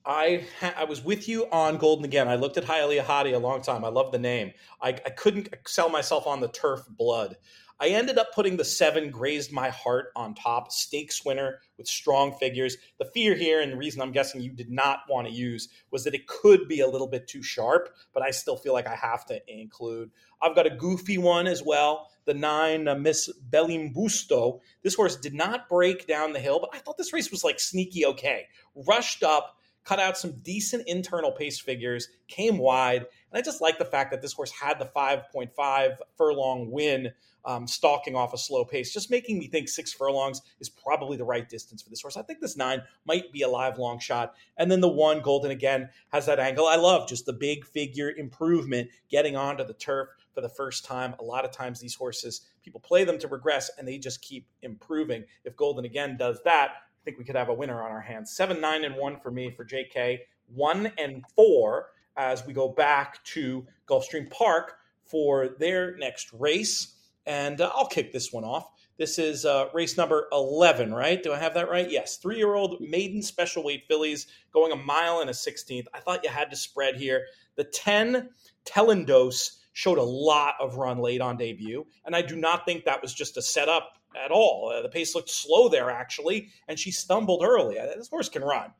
I 0.06 0.44
I 0.76 0.84
was 0.84 1.02
with 1.02 1.28
you 1.28 1.46
on 1.50 1.78
Golden 1.78 2.04
again. 2.04 2.28
I 2.28 2.34
looked 2.34 2.58
at 2.58 2.64
Hialeah 2.64 3.04
Hottie 3.04 3.34
a 3.34 3.38
long 3.38 3.62
time. 3.62 3.84
I 3.84 3.88
love 3.88 4.12
the 4.12 4.18
name. 4.18 4.52
I, 4.82 4.88
I 4.88 5.10
couldn't 5.10 5.48
sell 5.66 5.88
myself 5.88 6.26
on 6.26 6.40
the 6.40 6.48
turf 6.48 6.80
blood. 6.90 7.36
I 7.80 7.88
ended 7.88 8.18
up 8.18 8.32
putting 8.32 8.56
the 8.56 8.64
seven 8.64 9.10
grazed 9.10 9.52
my 9.52 9.68
heart 9.68 10.12
on 10.14 10.34
top, 10.34 10.70
stakes 10.70 11.24
winner 11.24 11.58
with 11.76 11.88
strong 11.88 12.32
figures. 12.38 12.76
The 12.98 13.06
fear 13.06 13.34
here, 13.34 13.60
and 13.60 13.72
the 13.72 13.76
reason 13.76 14.00
I'm 14.00 14.12
guessing 14.12 14.40
you 14.40 14.52
did 14.52 14.70
not 14.70 15.00
want 15.08 15.26
to 15.26 15.32
use, 15.32 15.68
was 15.90 16.04
that 16.04 16.14
it 16.14 16.26
could 16.26 16.68
be 16.68 16.80
a 16.80 16.88
little 16.88 17.08
bit 17.08 17.26
too 17.26 17.42
sharp, 17.42 17.94
but 18.12 18.22
I 18.22 18.30
still 18.30 18.56
feel 18.56 18.72
like 18.72 18.86
I 18.86 18.94
have 18.94 19.26
to 19.26 19.40
include. 19.48 20.10
I've 20.40 20.54
got 20.54 20.66
a 20.66 20.76
goofy 20.76 21.18
one 21.18 21.46
as 21.46 21.62
well, 21.62 22.10
the 22.26 22.34
nine 22.34 22.86
uh, 22.86 22.94
Miss 22.94 23.28
Belimbusto. 23.50 24.60
This 24.82 24.94
horse 24.94 25.16
did 25.16 25.34
not 25.34 25.68
break 25.68 26.06
down 26.06 26.32
the 26.32 26.40
hill, 26.40 26.60
but 26.60 26.70
I 26.72 26.78
thought 26.78 26.96
this 26.96 27.12
race 27.12 27.30
was 27.30 27.44
like 27.44 27.58
sneaky 27.58 28.06
okay. 28.06 28.46
Rushed 28.74 29.22
up, 29.22 29.56
cut 29.84 29.98
out 29.98 30.16
some 30.16 30.40
decent 30.42 30.86
internal 30.86 31.32
pace 31.32 31.60
figures, 31.60 32.08
came 32.28 32.58
wide, 32.58 33.06
and 33.34 33.40
I 33.40 33.42
just 33.42 33.60
like 33.60 33.78
the 33.78 33.84
fact 33.84 34.12
that 34.12 34.22
this 34.22 34.32
horse 34.32 34.52
had 34.52 34.78
the 34.78 34.84
5.5 34.84 35.96
furlong 36.16 36.70
win 36.70 37.10
um, 37.44 37.66
stalking 37.66 38.14
off 38.14 38.32
a 38.32 38.38
slow 38.38 38.64
pace, 38.64 38.92
just 38.92 39.10
making 39.10 39.40
me 39.40 39.48
think 39.48 39.68
six 39.68 39.92
furlongs 39.92 40.40
is 40.60 40.68
probably 40.68 41.16
the 41.16 41.24
right 41.24 41.48
distance 41.48 41.82
for 41.82 41.90
this 41.90 42.00
horse. 42.00 42.16
I 42.16 42.22
think 42.22 42.40
this 42.40 42.56
nine 42.56 42.80
might 43.04 43.32
be 43.32 43.42
a 43.42 43.48
live 43.48 43.76
long 43.76 43.98
shot. 43.98 44.34
And 44.56 44.70
then 44.70 44.80
the 44.80 44.88
one, 44.88 45.20
Golden 45.20 45.50
again, 45.50 45.88
has 46.12 46.26
that 46.26 46.38
angle 46.38 46.68
I 46.68 46.76
love, 46.76 47.08
just 47.08 47.26
the 47.26 47.32
big 47.32 47.66
figure 47.66 48.12
improvement, 48.12 48.88
getting 49.10 49.34
onto 49.34 49.64
the 49.64 49.74
turf 49.74 50.10
for 50.32 50.40
the 50.40 50.48
first 50.48 50.84
time. 50.84 51.16
A 51.18 51.24
lot 51.24 51.44
of 51.44 51.50
times 51.50 51.80
these 51.80 51.96
horses, 51.96 52.42
people 52.62 52.78
play 52.78 53.02
them 53.02 53.18
to 53.18 53.26
regress 53.26 53.68
and 53.76 53.88
they 53.88 53.98
just 53.98 54.22
keep 54.22 54.46
improving. 54.62 55.24
If 55.44 55.56
Golden 55.56 55.84
again 55.84 56.16
does 56.16 56.38
that, 56.44 56.70
I 56.70 57.04
think 57.04 57.18
we 57.18 57.24
could 57.24 57.34
have 57.34 57.48
a 57.48 57.54
winner 57.54 57.82
on 57.82 57.90
our 57.90 58.00
hands. 58.00 58.30
Seven, 58.30 58.60
nine, 58.60 58.84
and 58.84 58.94
one 58.94 59.18
for 59.18 59.32
me 59.32 59.50
for 59.50 59.64
JK. 59.64 60.20
One 60.46 60.92
and 60.98 61.24
four 61.34 61.88
as 62.16 62.46
we 62.46 62.52
go 62.52 62.68
back 62.68 63.22
to 63.24 63.66
Gulfstream 63.88 64.30
Park 64.30 64.76
for 65.04 65.48
their 65.58 65.96
next 65.96 66.32
race 66.32 66.94
and 67.26 67.60
uh, 67.60 67.70
I'll 67.74 67.86
kick 67.86 68.12
this 68.12 68.32
one 68.32 68.44
off. 68.44 68.70
This 68.96 69.18
is 69.18 69.44
uh, 69.44 69.68
race 69.74 69.96
number 69.96 70.28
11, 70.30 70.94
right? 70.94 71.20
Do 71.20 71.32
I 71.32 71.38
have 71.38 71.54
that 71.54 71.68
right? 71.68 71.90
Yes. 71.90 72.18
Three 72.18 72.36
year 72.36 72.54
old 72.54 72.80
maiden 72.80 73.22
special 73.22 73.64
weight 73.64 73.84
fillies 73.88 74.26
going 74.52 74.72
a 74.72 74.76
mile 74.76 75.20
and 75.20 75.28
a 75.28 75.32
16th. 75.32 75.86
I 75.92 76.00
thought 76.00 76.22
you 76.22 76.30
had 76.30 76.50
to 76.50 76.56
spread 76.56 76.96
here. 76.96 77.26
The 77.56 77.64
10 77.64 78.30
Telendos 78.64 79.58
showed 79.72 79.98
a 79.98 80.02
lot 80.02 80.54
of 80.60 80.76
run 80.76 80.98
late 80.98 81.20
on 81.20 81.36
debut, 81.36 81.84
and 82.04 82.14
I 82.14 82.22
do 82.22 82.36
not 82.36 82.64
think 82.64 82.84
that 82.84 83.02
was 83.02 83.12
just 83.12 83.36
a 83.36 83.42
setup 83.42 83.98
at 84.16 84.30
all. 84.30 84.72
Uh, 84.72 84.82
the 84.82 84.88
pace 84.88 85.16
looked 85.16 85.30
slow 85.30 85.68
there, 85.68 85.90
actually, 85.90 86.50
and 86.68 86.78
she 86.78 86.92
stumbled 86.92 87.42
early. 87.42 87.78
Uh, 87.78 87.86
this 87.96 88.08
horse 88.08 88.28
can 88.28 88.42
run. 88.42 88.72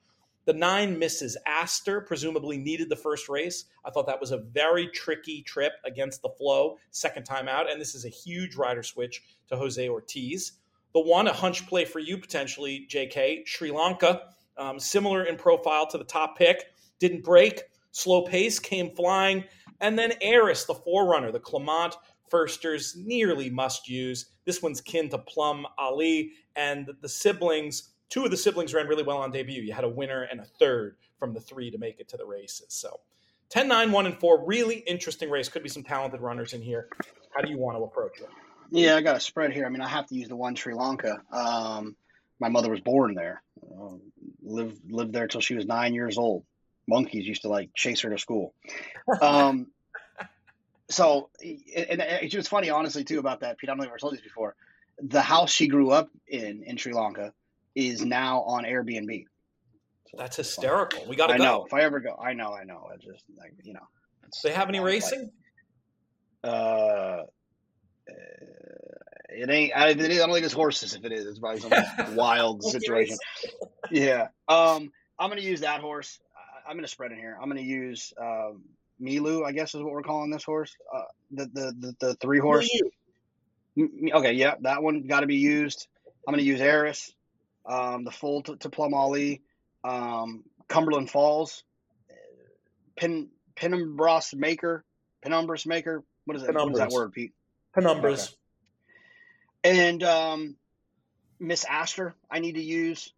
The 0.46 0.52
nine 0.52 0.98
misses 0.98 1.36
Astor 1.46 2.02
presumably 2.02 2.58
needed 2.58 2.90
the 2.90 2.96
first 2.96 3.28
race. 3.28 3.64
I 3.84 3.90
thought 3.90 4.06
that 4.06 4.20
was 4.20 4.30
a 4.30 4.38
very 4.38 4.88
tricky 4.88 5.42
trip 5.42 5.72
against 5.84 6.20
the 6.20 6.28
flow, 6.28 6.76
second 6.90 7.24
time 7.24 7.48
out, 7.48 7.70
and 7.70 7.80
this 7.80 7.94
is 7.94 8.04
a 8.04 8.10
huge 8.10 8.54
rider 8.54 8.82
switch 8.82 9.22
to 9.48 9.56
Jose 9.56 9.88
Ortiz. 9.88 10.52
The 10.92 11.00
one, 11.00 11.28
a 11.28 11.32
hunch 11.32 11.66
play 11.66 11.86
for 11.86 11.98
you 11.98 12.18
potentially, 12.18 12.86
JK, 12.90 13.46
Sri 13.46 13.70
Lanka, 13.70 14.28
um, 14.58 14.78
similar 14.78 15.24
in 15.24 15.36
profile 15.36 15.86
to 15.88 15.98
the 15.98 16.04
top 16.04 16.36
pick, 16.36 16.66
didn't 16.98 17.24
break, 17.24 17.62
slow 17.92 18.22
pace, 18.22 18.58
came 18.58 18.94
flying. 18.94 19.44
And 19.80 19.98
then 19.98 20.12
Eris, 20.20 20.66
the 20.66 20.74
forerunner, 20.74 21.32
the 21.32 21.40
Clement 21.40 21.96
firsters, 22.28 22.94
nearly 22.96 23.48
must 23.48 23.88
use. 23.88 24.26
This 24.44 24.62
one's 24.62 24.80
kin 24.80 25.08
to 25.08 25.18
Plum 25.18 25.66
Ali, 25.78 26.32
and 26.54 26.90
the 27.00 27.08
siblings 27.08 27.93
two 28.14 28.24
of 28.24 28.30
the 28.30 28.36
siblings 28.36 28.72
ran 28.72 28.86
really 28.86 29.02
well 29.02 29.16
on 29.16 29.32
debut. 29.32 29.60
You 29.60 29.72
had 29.72 29.82
a 29.82 29.88
winner 29.88 30.22
and 30.22 30.38
a 30.38 30.44
third 30.44 30.96
from 31.18 31.34
the 31.34 31.40
three 31.40 31.72
to 31.72 31.78
make 31.78 31.98
it 31.98 32.08
to 32.10 32.16
the 32.16 32.24
races. 32.24 32.66
So 32.68 33.00
10, 33.50 33.66
9, 33.66 33.90
1, 33.90 34.06
and 34.06 34.20
4. 34.20 34.46
Really 34.46 34.76
interesting 34.76 35.28
race. 35.30 35.48
Could 35.48 35.64
be 35.64 35.68
some 35.68 35.82
talented 35.82 36.20
runners 36.20 36.52
in 36.52 36.62
here. 36.62 36.88
How 37.34 37.42
do 37.42 37.50
you 37.50 37.58
want 37.58 37.76
to 37.76 37.82
approach 37.82 38.20
it? 38.20 38.28
Yeah, 38.70 38.94
I 38.94 39.00
got 39.00 39.16
a 39.16 39.20
spread 39.20 39.52
here. 39.52 39.66
I 39.66 39.68
mean, 39.68 39.80
I 39.80 39.88
have 39.88 40.06
to 40.06 40.14
use 40.14 40.28
the 40.28 40.36
one 40.36 40.54
Sri 40.54 40.74
Lanka. 40.74 41.22
Um, 41.32 41.96
my 42.38 42.48
mother 42.48 42.70
was 42.70 42.80
born 42.80 43.14
there. 43.14 43.42
Uh, 43.60 43.96
lived 44.42 44.78
lived 44.88 45.12
there 45.12 45.26
till 45.26 45.40
she 45.40 45.56
was 45.56 45.66
nine 45.66 45.92
years 45.92 46.16
old. 46.16 46.44
Monkeys 46.86 47.26
used 47.26 47.42
to 47.42 47.48
like 47.48 47.70
chase 47.74 48.02
her 48.02 48.10
to 48.10 48.18
school. 48.18 48.54
Um, 49.20 49.68
so, 50.88 51.30
and 51.42 52.00
it 52.00 52.34
was 52.34 52.46
funny, 52.46 52.70
honestly, 52.70 53.02
too, 53.02 53.18
about 53.18 53.40
that. 53.40 53.58
Pete, 53.58 53.70
I 53.70 53.72
don't 53.72 53.78
know 53.78 53.84
if 53.86 53.92
I 53.92 53.98
told 53.98 54.12
you 54.12 54.18
this 54.18 54.24
before. 54.24 54.54
The 55.02 55.20
house 55.20 55.50
she 55.50 55.66
grew 55.66 55.90
up 55.90 56.10
in 56.28 56.62
in 56.64 56.76
Sri 56.76 56.92
Lanka 56.92 57.32
is 57.74 58.04
now 58.04 58.42
on 58.42 58.64
Airbnb. 58.64 59.24
So 60.10 60.16
That's 60.18 60.36
hysterical. 60.36 61.00
Funny. 61.00 61.10
We 61.10 61.16
got 61.16 61.28
to 61.28 61.38
go. 61.38 61.44
I 61.44 61.46
know. 61.46 61.64
If 61.64 61.74
I 61.74 61.82
ever 61.82 62.00
go, 62.00 62.16
I 62.16 62.32
know, 62.34 62.52
I 62.52 62.64
know. 62.64 62.88
I 62.92 62.96
just 62.96 63.24
like 63.36 63.52
you 63.62 63.74
know. 63.74 63.86
They 64.42 64.52
have 64.52 64.68
any 64.68 64.80
racing? 64.80 65.30
Like, 66.42 66.52
uh, 66.52 67.22
it 69.28 69.50
ain't. 69.50 69.72
I, 69.74 69.90
it 69.90 70.00
is, 70.00 70.20
I 70.20 70.26
don't 70.26 70.34
think 70.34 70.44
it's 70.44 70.54
horses. 70.54 70.94
If 70.94 71.04
it 71.04 71.12
is, 71.12 71.26
it's 71.26 71.38
probably 71.38 71.60
some 71.60 71.72
wild 72.14 72.62
situation. 72.62 73.16
Yeah. 73.90 74.28
Um, 74.48 74.90
I'm 75.18 75.30
going 75.30 75.40
to 75.40 75.46
use 75.46 75.60
that 75.60 75.80
horse. 75.80 76.18
I, 76.66 76.70
am 76.70 76.76
going 76.76 76.84
to 76.84 76.90
spread 76.90 77.12
in 77.12 77.18
here. 77.18 77.36
I'm 77.40 77.48
going 77.48 77.62
to 77.62 77.68
use 77.68 78.12
um, 78.20 78.62
Milu. 79.00 79.44
I 79.44 79.52
guess 79.52 79.74
is 79.74 79.82
what 79.82 79.92
we're 79.92 80.02
calling 80.02 80.30
this 80.30 80.44
horse. 80.44 80.74
Uh, 80.94 81.02
the, 81.30 81.46
the 81.46 81.74
the 81.78 81.96
the 82.00 82.14
three 82.16 82.38
horse. 82.38 82.68
Okay. 83.78 84.32
Yeah, 84.32 84.54
that 84.60 84.82
one 84.82 85.06
got 85.06 85.20
to 85.20 85.26
be 85.26 85.36
used. 85.36 85.88
I'm 86.26 86.32
going 86.32 86.42
to 86.42 86.48
use 86.48 86.60
Eris, 86.60 87.12
um, 87.66 88.04
the 88.04 88.10
full 88.10 88.42
to, 88.42 88.56
to 88.56 88.68
Plum 88.68 88.94
Ali, 88.94 89.42
um, 89.82 90.44
Cumberland 90.68 91.10
Falls, 91.10 91.64
Pin 92.96 93.28
Penumbras 93.56 94.34
Maker, 94.34 94.84
Penumbras 95.24 95.66
Maker. 95.66 96.04
What 96.24 96.36
is 96.36 96.42
that? 96.44 96.54
What 96.54 96.72
is 96.72 96.78
that 96.78 96.90
word, 96.90 97.12
Pete? 97.12 97.32
Penumbras. 97.76 98.28
Okay 98.28 98.34
and 99.64 100.02
um, 100.02 100.56
Miss 101.40 101.64
Astor. 101.64 102.14
I 102.30 102.38
need 102.38 102.54
to 102.54 102.62
use, 102.62 103.12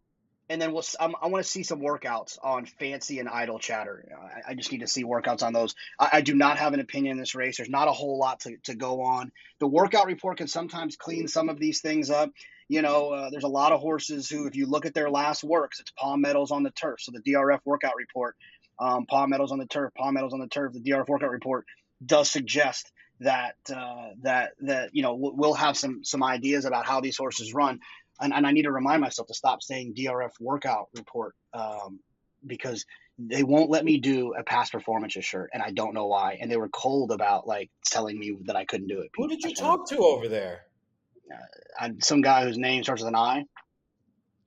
and 0.49 0.61
then 0.61 0.73
we'll. 0.73 0.85
I'm, 1.01 1.15
i 1.21 1.27
want 1.27 1.45
to 1.45 1.51
see 1.51 1.63
some 1.63 1.81
workouts 1.81 2.39
on 2.43 2.67
Fancy 2.67 3.19
and 3.19 3.29
Idle 3.29 3.59
Chatter. 3.59 4.09
I, 4.17 4.53
I 4.53 4.55
just 4.55 4.71
need 4.71 4.81
to 4.81 4.87
see 4.87 5.05
workouts 5.05 5.43
on 5.43 5.53
those. 5.53 5.75
I, 5.99 6.11
I, 6.15 6.21
do 6.21 6.35
not 6.35 6.59
have 6.59 6.73
an 6.73 6.81
opinion 6.81 7.13
in 7.13 7.19
this 7.19 7.35
race. 7.35 7.57
There's 7.57 7.69
not 7.69 7.89
a 7.89 7.93
whole 7.93 8.19
lot 8.19 8.41
to, 8.41 8.57
to 8.65 8.75
go 8.75 9.03
on. 9.03 9.33
The 9.59 9.67
workout 9.67 10.07
report 10.07 10.39
can 10.39 10.49
sometimes 10.49 10.97
clean 10.97 11.29
some 11.29 11.49
of 11.49 11.59
these 11.59 11.81
things 11.81 12.11
up. 12.11 12.31
You 12.69 12.83
know, 12.83 13.11
uh, 13.11 13.31
there's 13.31 13.45
a 13.45 13.49
lot 13.49 13.73
of 13.73 13.81
horses 13.81 14.29
who, 14.29 14.47
if 14.47 14.57
you 14.57 14.67
look 14.67 14.87
at 14.87 14.95
their 14.95 15.11
last 15.11 15.45
works, 15.45 15.81
it's 15.81 15.91
Palm 15.93 16.21
Meadows 16.21 16.51
on 16.51 16.63
the 16.63 16.71
turf. 16.71 17.01
So 17.01 17.13
the 17.13 17.33
DRF 17.33 17.61
workout 17.65 17.97
report, 17.97 18.37
um, 18.79 19.07
Palm 19.07 19.31
Meadows 19.31 19.53
on 19.53 19.59
the 19.59 19.67
turf, 19.67 19.93
Palm 19.95 20.15
Meadows 20.15 20.33
on 20.33 20.41
the 20.41 20.49
turf. 20.49 20.73
The 20.73 20.81
DRF 20.81 21.09
workout 21.09 21.31
report 21.31 21.65
does 22.05 22.31
suggest 22.31 22.91
that 23.21 23.57
uh, 23.75 24.11
that 24.23 24.53
that 24.61 24.91
you 24.93 25.03
know 25.03 25.15
we'll 25.19 25.55
have 25.55 25.77
some 25.77 26.05
some 26.05 26.23
ideas 26.23 26.65
about 26.65 26.87
how 26.87 27.01
these 27.01 27.17
horses 27.17 27.55
run, 27.55 27.81
and, 28.21 28.33
and 28.33 28.47
I 28.47 28.53
need 28.53 28.63
to 28.63 28.73
remind 28.73 29.01
myself 29.01 29.29
to 29.29 29.35
stop 29.35 29.63
saying 29.63 29.95
DRF 29.95 30.33
workout 30.41 30.89
report 30.95 31.35
um, 31.53 32.01
because 32.47 32.85
they 33.19 33.43
won't 33.43 33.71
let 33.71 33.85
me 33.85 33.99
do 33.99 34.35
a 34.35 34.43
past 34.43 34.73
performances 34.73 35.25
shirt, 35.25 35.51
and 35.55 35.63
I 35.63 35.71
don't 35.71 35.95
know 35.95 36.07
why. 36.07 36.39
And 36.41 36.51
they 36.51 36.57
were 36.57 36.69
cold 36.69 37.13
about 37.13 37.47
like 37.47 37.71
telling 37.85 38.19
me 38.19 38.37
that 38.45 38.57
I 38.57 38.65
couldn't 38.65 38.89
do 38.89 39.01
it. 39.01 39.11
Who 39.17 39.29
did 39.29 39.43
you 39.43 39.55
talk 39.55 39.89
to 39.89 39.99
over 39.99 40.29
there? 40.29 40.63
Uh, 41.81 41.91
some 42.01 42.21
guy 42.21 42.45
whose 42.45 42.59
name 42.59 42.83
starts 42.83 43.03
with 43.03 43.09
an 43.09 43.17
I. 43.17 43.45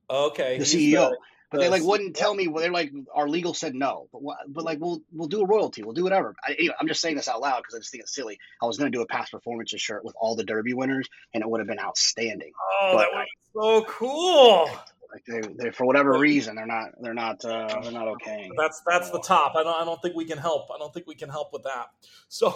Okay, 0.09 0.57
the 0.57 0.65
CEO. 0.65 1.09
The, 1.09 1.17
but 1.51 1.59
they 1.59 1.69
like 1.69 1.83
wouldn't 1.83 2.15
tell 2.15 2.33
me. 2.33 2.47
They're 2.47 2.71
like, 2.71 2.91
our 3.13 3.27
legal 3.27 3.53
said 3.53 3.73
no. 3.73 4.07
But 4.13 4.21
but 4.47 4.63
like, 4.63 4.79
we'll 4.79 5.01
we'll 5.11 5.27
do 5.27 5.41
a 5.41 5.45
royalty. 5.45 5.83
We'll 5.83 5.93
do 5.93 6.03
whatever. 6.03 6.35
I, 6.45 6.53
anyway, 6.53 6.75
I'm 6.79 6.87
just 6.87 7.01
saying 7.01 7.15
this 7.15 7.27
out 7.27 7.41
loud 7.41 7.57
because 7.57 7.75
I 7.75 7.79
just 7.79 7.91
think 7.91 8.03
it's 8.03 8.13
silly. 8.13 8.37
I 8.61 8.65
was 8.65 8.77
going 8.77 8.91
to 8.91 8.95
do 8.95 9.01
a 9.01 9.07
past 9.07 9.31
performances 9.31 9.81
shirt 9.81 10.05
with 10.05 10.15
all 10.19 10.35
the 10.35 10.43
Derby 10.43 10.73
winners, 10.73 11.09
and 11.33 11.41
it 11.41 11.49
would 11.49 11.59
have 11.59 11.67
been 11.67 11.79
outstanding. 11.79 12.51
Oh, 12.81 12.93
but 12.95 13.07
that 13.11 13.25
was 13.55 13.85
so 13.85 13.91
cool. 13.91 14.69
Like 15.11 15.25
they, 15.25 15.41
they, 15.63 15.71
for 15.71 15.87
whatever 15.87 16.19
reason, 16.19 16.55
they're 16.55 16.67
not, 16.67 16.89
they're 17.01 17.15
not, 17.15 17.43
uh, 17.43 17.79
they're 17.81 17.91
not 17.91 18.07
okay. 18.09 18.47
That's 18.55 18.79
that's 18.85 19.09
the 19.09 19.19
top. 19.19 19.53
I 19.55 19.63
don't, 19.63 19.81
I 19.81 19.83
don't 19.83 19.99
think 20.03 20.15
we 20.15 20.25
can 20.25 20.37
help. 20.37 20.69
I 20.73 20.77
don't 20.77 20.93
think 20.93 21.07
we 21.07 21.15
can 21.15 21.29
help 21.29 21.51
with 21.53 21.63
that. 21.63 21.87
So, 22.31 22.53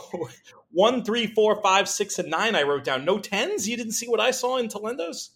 one, 0.71 1.03
three, 1.03 1.25
four, 1.25 1.59
five, 1.63 1.89
six, 1.89 2.19
and 2.19 2.29
nine. 2.29 2.53
I 2.53 2.61
wrote 2.61 2.83
down 2.83 3.05
no 3.05 3.17
tens. 3.17 3.67
You 3.67 3.75
didn't 3.75 3.93
see 3.93 4.07
what 4.07 4.19
I 4.19 4.29
saw 4.29 4.57
in 4.57 4.67
Talendo's. 4.67 5.31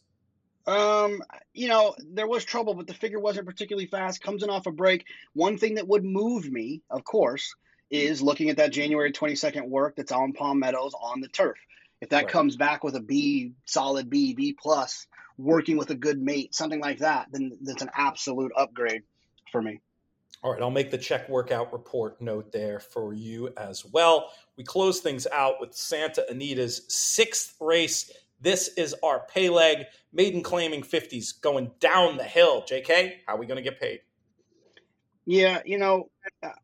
Um, 0.67 1.23
you 1.53 1.69
know, 1.69 1.95
there 2.11 2.27
was 2.27 2.43
trouble, 2.43 2.73
but 2.73 2.87
the 2.87 2.93
figure 2.93 3.19
wasn't 3.19 3.47
particularly 3.47 3.87
fast. 3.87 4.21
Comes 4.21 4.43
in 4.43 4.49
off 4.49 4.67
a 4.67 4.71
break. 4.71 5.05
One 5.33 5.57
thing 5.57 5.75
that 5.75 5.87
would 5.87 6.03
move 6.03 6.51
me, 6.51 6.81
of 6.89 7.03
course, 7.05 7.55
is 7.89 8.21
looking 8.21 8.49
at 8.49 8.57
that 8.57 8.73
January 8.73 9.13
22nd 9.13 9.69
work 9.69 9.95
that's 9.95 10.11
on 10.11 10.33
Palm 10.33 10.59
Meadows 10.59 10.93
on 11.01 11.21
the 11.21 11.29
turf. 11.29 11.57
If 12.01 12.09
that 12.09 12.25
right. 12.25 12.27
comes 12.27 12.57
back 12.57 12.83
with 12.83 12.95
a 12.95 12.99
B, 12.99 13.53
solid 13.65 14.09
B, 14.09 14.33
B 14.33 14.55
plus, 14.61 15.07
working 15.37 15.77
with 15.77 15.89
a 15.89 15.95
good 15.95 16.21
mate, 16.21 16.53
something 16.53 16.81
like 16.81 16.99
that, 16.99 17.27
then 17.31 17.57
that's 17.61 17.81
an 17.81 17.89
absolute 17.95 18.51
upgrade 18.55 19.03
for 19.51 19.61
me. 19.61 19.79
All 20.43 20.51
right, 20.51 20.61
I'll 20.61 20.69
make 20.69 20.91
the 20.91 20.97
check 20.97 21.27
workout 21.29 21.73
report 21.73 22.21
note 22.21 22.51
there 22.51 22.79
for 22.79 23.13
you 23.13 23.51
as 23.57 23.85
well. 23.85 24.31
We 24.55 24.63
close 24.63 24.99
things 24.99 25.25
out 25.31 25.55
with 25.59 25.73
Santa 25.73 26.29
Anita's 26.29 26.83
sixth 26.89 27.55
race 27.59 28.11
this 28.39 28.69
is 28.77 28.95
our 29.03 29.25
pay 29.33 29.49
leg, 29.49 29.85
maiden 30.13 30.43
claiming 30.43 30.83
50s 30.83 31.41
going 31.41 31.71
down 31.79 32.17
the 32.17 32.23
hill. 32.23 32.63
JK, 32.63 33.13
how 33.25 33.35
are 33.35 33.39
we 33.39 33.45
going 33.45 33.57
to 33.57 33.63
get 33.63 33.79
paid? 33.79 34.01
Yeah, 35.25 35.61
you 35.65 35.77
know, 35.77 36.09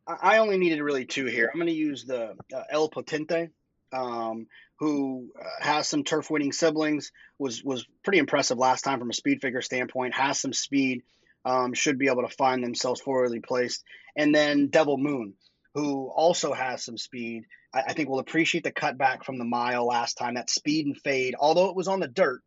I 0.08 0.38
only 0.38 0.58
needed 0.58 0.82
really 0.82 1.06
two 1.06 1.26
here. 1.26 1.50
I'm 1.52 1.60
going 1.60 1.68
to 1.68 1.74
use 1.74 2.06
the 2.06 2.36
uh, 2.56 2.64
El 2.70 2.90
Potente, 2.90 3.50
um, 3.92 4.48
who 4.80 5.32
uh, 5.38 5.44
has 5.60 5.88
some 5.88 6.06
turf 6.06 6.32
winning 6.32 6.54
siblings, 6.54 7.12
was 7.38 7.62
was 7.62 7.86
pretty 8.04 8.20
impressive 8.20 8.58
last 8.58 8.84
time 8.84 9.00
from 9.00 9.10
a 9.10 9.14
speed 9.14 9.42
figure 9.42 9.62
standpoint, 9.62 10.14
has 10.14 10.40
some 10.40 10.54
speed, 10.54 11.04
um, 11.44 11.74
should 11.74 12.00
be 12.00 12.08
able 12.08 12.22
to 12.22 12.36
find 12.36 12.64
themselves 12.64 13.02
forwardly 13.02 13.42
placed. 13.42 13.84
And 14.16 14.34
then 14.34 14.68
Devil 14.68 14.98
Moon, 14.98 15.34
who 15.74 16.08
also 16.08 16.54
has 16.54 16.84
some 16.84 16.98
speed, 16.98 17.44
I, 17.74 17.82
I 17.88 17.94
think 17.94 18.10
will 18.10 18.20
appreciate 18.20 18.64
the 18.64 18.72
cutback 18.72 19.24
from 19.24 19.38
the 19.38 19.46
mile 19.46 19.86
last 19.86 20.16
time. 20.16 20.36
That 20.36 20.50
speed 20.50 20.86
and 20.86 20.98
fade, 20.98 21.36
although 21.40 21.70
it 21.70 21.76
was 21.76 21.88
on 21.88 22.00
the 22.00 22.08
dirt, 22.08 22.42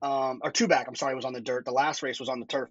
um, 0.00 0.40
or 0.42 0.50
two 0.50 0.68
back. 0.68 0.88
I'm 0.88 0.94
sorry, 0.94 1.12
it 1.12 1.16
was 1.16 1.24
on 1.24 1.32
the 1.32 1.40
dirt. 1.40 1.64
The 1.64 1.72
last 1.72 2.02
race 2.02 2.18
was 2.18 2.28
on 2.28 2.40
the 2.40 2.46
turf. 2.46 2.68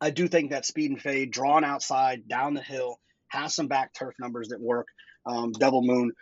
I 0.00 0.10
do 0.10 0.28
think 0.28 0.50
that 0.50 0.66
speed 0.66 0.90
and 0.90 1.00
fade, 1.00 1.30
drawn 1.30 1.64
outside, 1.64 2.28
down 2.28 2.54
the 2.54 2.62
hill, 2.62 2.98
has 3.28 3.54
some 3.54 3.68
back 3.68 3.92
turf 3.94 4.14
numbers 4.18 4.48
that 4.48 4.60
work. 4.60 4.86
Um, 5.26 5.52
Devil 5.52 5.82
Moon 5.82 6.12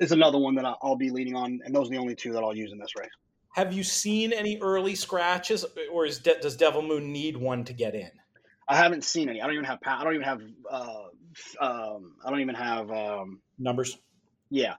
is 0.00 0.12
another 0.12 0.38
one 0.38 0.54
that 0.54 0.64
I'll 0.82 0.96
be 0.96 1.10
leaning 1.10 1.36
on, 1.36 1.60
and 1.64 1.74
those 1.74 1.88
are 1.88 1.90
the 1.90 1.98
only 1.98 2.14
two 2.14 2.32
that 2.32 2.42
I'll 2.42 2.56
use 2.56 2.72
in 2.72 2.78
this 2.78 2.92
race. 2.98 3.10
Have 3.54 3.72
you 3.72 3.82
seen 3.82 4.32
any 4.32 4.58
early 4.60 4.94
scratches, 4.94 5.64
or 5.92 6.06
is 6.06 6.18
De- 6.18 6.38
does 6.40 6.56
Devil 6.56 6.82
Moon 6.82 7.12
need 7.12 7.36
one 7.36 7.64
to 7.64 7.72
get 7.72 7.94
in? 7.94 8.10
I 8.68 8.76
haven't 8.76 9.04
seen 9.04 9.28
any. 9.28 9.40
I 9.40 9.46
don't 9.46 9.54
even 9.54 9.64
have. 9.64 9.78
I 9.86 10.04
don't 10.04 10.14
even 10.14 10.26
have. 10.26 10.42
Uh, 10.70 11.04
um, 11.60 12.14
I 12.24 12.30
don't 12.30 12.40
even 12.40 12.54
have 12.54 12.90
um, 12.90 13.40
numbers. 13.58 13.98
Yeah. 14.50 14.74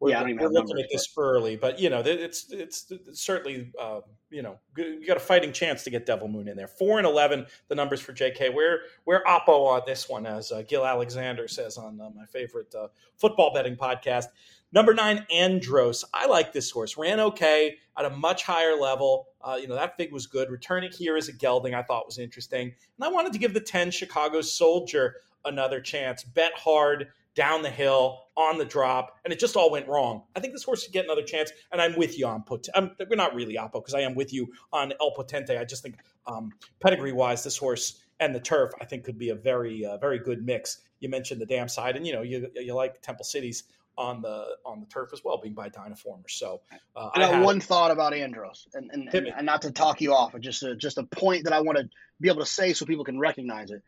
We're, 0.00 0.10
yeah, 0.10 0.22
we're 0.22 0.48
looking 0.48 0.78
at 0.78 0.86
this 0.90 1.12
early, 1.18 1.56
but 1.56 1.78
you 1.78 1.90
know, 1.90 2.00
it's 2.00 2.50
it's, 2.50 2.90
it's 2.90 3.20
certainly 3.20 3.70
uh, 3.78 4.00
you 4.30 4.40
know 4.40 4.58
you 4.74 5.06
got 5.06 5.18
a 5.18 5.20
fighting 5.20 5.52
chance 5.52 5.84
to 5.84 5.90
get 5.90 6.06
Devil 6.06 6.26
Moon 6.26 6.48
in 6.48 6.56
there. 6.56 6.68
Four 6.68 6.96
and 6.96 7.06
eleven, 7.06 7.44
the 7.68 7.74
numbers 7.74 8.00
for 8.00 8.14
J.K. 8.14 8.48
We're 8.48 8.78
we're 9.04 9.22
oppo 9.24 9.66
on 9.66 9.82
this 9.86 10.08
one, 10.08 10.24
as 10.24 10.52
uh, 10.52 10.62
Gill 10.66 10.86
Alexander 10.86 11.46
says 11.48 11.76
on 11.76 12.00
uh, 12.00 12.08
my 12.16 12.24
favorite 12.24 12.74
uh, 12.74 12.88
football 13.18 13.52
betting 13.52 13.76
podcast. 13.76 14.24
Number 14.72 14.94
nine, 14.94 15.26
Andros. 15.30 16.02
I 16.14 16.26
like 16.26 16.54
this 16.54 16.70
horse. 16.70 16.96
Ran 16.96 17.20
okay 17.20 17.76
at 17.98 18.06
a 18.06 18.10
much 18.10 18.44
higher 18.44 18.76
level. 18.76 19.26
Uh, 19.42 19.58
you 19.60 19.68
know 19.68 19.74
that 19.74 19.98
fig 19.98 20.14
was 20.14 20.26
good. 20.26 20.48
Returning 20.48 20.92
here 20.92 21.18
as 21.18 21.28
a 21.28 21.32
gelding, 21.32 21.74
I 21.74 21.82
thought 21.82 22.06
was 22.06 22.18
interesting, 22.18 22.68
and 22.68 23.04
I 23.04 23.08
wanted 23.08 23.34
to 23.34 23.38
give 23.38 23.52
the 23.52 23.60
ten 23.60 23.90
Chicago 23.90 24.40
Soldier 24.40 25.16
another 25.44 25.80
chance. 25.80 26.24
Bet 26.24 26.52
hard 26.54 27.08
down 27.34 27.62
the 27.62 27.70
hill 27.70 28.24
on 28.36 28.58
the 28.58 28.64
drop, 28.64 29.18
and 29.24 29.32
it 29.32 29.38
just 29.38 29.56
all 29.56 29.70
went 29.70 29.88
wrong. 29.88 30.24
I 30.34 30.40
think 30.40 30.52
this 30.52 30.64
horse 30.64 30.82
should 30.82 30.92
get 30.92 31.04
another 31.04 31.22
chance, 31.22 31.50
and 31.72 31.80
I'm 31.80 31.96
with 31.96 32.18
you 32.18 32.26
on 32.26 32.42
Pot. 32.42 32.66
I'm, 32.74 32.90
we're 33.08 33.16
not 33.16 33.34
really 33.34 33.54
Oppo 33.54 33.74
because 33.74 33.94
I 33.94 34.00
am 34.00 34.14
with 34.14 34.32
you 34.32 34.52
on 34.72 34.92
El 35.00 35.12
Potente. 35.12 35.58
I 35.58 35.64
just 35.64 35.82
think 35.82 35.96
um, 36.26 36.52
pedigree 36.80 37.12
wise, 37.12 37.44
this 37.44 37.56
horse 37.56 38.02
and 38.18 38.34
the 38.34 38.40
turf, 38.40 38.72
I 38.80 38.84
think, 38.84 39.04
could 39.04 39.18
be 39.18 39.30
a 39.30 39.34
very 39.34 39.84
uh, 39.84 39.96
very 39.98 40.18
good 40.18 40.44
mix. 40.44 40.78
You 41.00 41.08
mentioned 41.08 41.40
the 41.40 41.46
dam 41.46 41.68
side, 41.68 41.96
and 41.96 42.06
you 42.06 42.12
know 42.12 42.22
you 42.22 42.50
you 42.54 42.74
like 42.74 43.00
Temple 43.00 43.24
Cities 43.24 43.64
on 43.96 44.22
the 44.22 44.56
on 44.64 44.80
the 44.80 44.86
turf 44.86 45.10
as 45.12 45.22
well, 45.24 45.38
being 45.38 45.54
by 45.54 45.68
Dynaformer. 45.68 46.28
So 46.28 46.60
uh, 46.96 47.10
I 47.14 47.20
got 47.20 47.42
one 47.42 47.60
thought 47.60 47.90
about 47.90 48.12
Andros, 48.12 48.66
and 48.74 48.90
and, 48.92 49.08
and, 49.14 49.28
and, 49.28 49.46
not 49.46 49.62
to 49.62 49.70
talk 49.70 50.00
you 50.00 50.14
off, 50.14 50.32
but 50.32 50.40
just 50.40 50.62
a, 50.62 50.76
just 50.76 50.98
a 50.98 51.04
point 51.04 51.44
that 51.44 51.52
I 51.52 51.60
want 51.60 51.78
to 51.78 51.88
be 52.20 52.28
able 52.28 52.40
to 52.40 52.46
say 52.46 52.72
so 52.72 52.86
people 52.86 53.04
can 53.04 53.18
recognize 53.18 53.70
it 53.70 53.82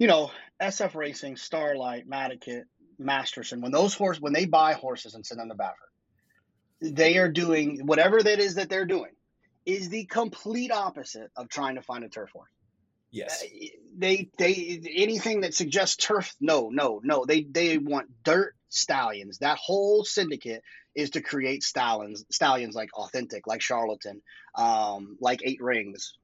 you 0.00 0.06
know, 0.06 0.30
SF 0.60 0.94
Racing, 0.94 1.36
Starlight, 1.36 2.08
Madaket, 2.08 2.62
Masterson, 2.98 3.60
when 3.60 3.70
those 3.70 3.94
horses, 3.94 4.20
when 4.20 4.32
they 4.32 4.46
buy 4.46 4.72
horses 4.72 5.14
and 5.14 5.24
send 5.24 5.40
them 5.40 5.50
to 5.50 5.54
Baffert, 5.54 6.94
they 6.94 7.18
are 7.18 7.30
doing 7.30 7.82
whatever 7.84 8.22
that 8.22 8.40
is 8.40 8.54
that 8.54 8.70
they're 8.70 8.86
doing 8.86 9.12
is 9.66 9.90
the 9.90 10.06
complete 10.06 10.72
opposite 10.72 11.30
of 11.36 11.50
trying 11.50 11.74
to 11.74 11.82
find 11.82 12.02
a 12.02 12.08
turf 12.08 12.30
horse. 12.32 12.50
Yes. 13.10 13.42
Uh, 13.42 13.66
they 13.98 14.30
they 14.38 14.80
anything 14.96 15.42
that 15.42 15.52
suggests 15.52 15.96
turf, 15.96 16.34
no, 16.40 16.70
no, 16.70 17.00
no. 17.04 17.26
They 17.26 17.42
they 17.42 17.76
want 17.76 18.08
dirt 18.24 18.54
stallions. 18.70 19.38
That 19.38 19.58
whole 19.58 20.04
syndicate 20.04 20.62
is 20.94 21.10
to 21.10 21.20
create 21.20 21.62
stallions, 21.62 22.24
stallions 22.30 22.74
like 22.74 22.94
authentic, 22.94 23.46
like 23.46 23.60
charlatan, 23.60 24.22
um, 24.54 25.18
like 25.20 25.40
eight 25.44 25.60
rings. 25.60 26.14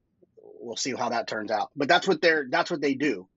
We'll 0.60 0.76
see 0.76 0.94
how 0.94 1.10
that 1.10 1.26
turns 1.26 1.50
out. 1.50 1.70
But 1.76 1.88
that's 1.88 2.08
what 2.08 2.22
they're 2.22 2.46
that's 2.48 2.70
what 2.70 2.80
they 2.80 2.94
do. 2.94 3.28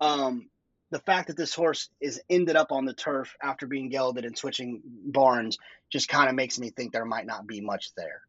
Um, 0.00 0.48
the 0.90 1.00
fact 1.00 1.28
that 1.28 1.36
this 1.36 1.54
horse 1.54 1.90
is 2.00 2.20
ended 2.30 2.56
up 2.56 2.72
on 2.72 2.84
the 2.84 2.94
turf 2.94 3.36
after 3.42 3.66
being 3.66 3.88
gelded 3.88 4.24
and 4.24 4.36
switching 4.36 4.80
barns 4.84 5.58
just 5.90 6.08
kind 6.08 6.28
of 6.28 6.34
makes 6.34 6.58
me 6.58 6.70
think 6.70 6.92
there 6.92 7.04
might 7.04 7.26
not 7.26 7.46
be 7.46 7.60
much 7.60 7.94
there. 7.94 8.22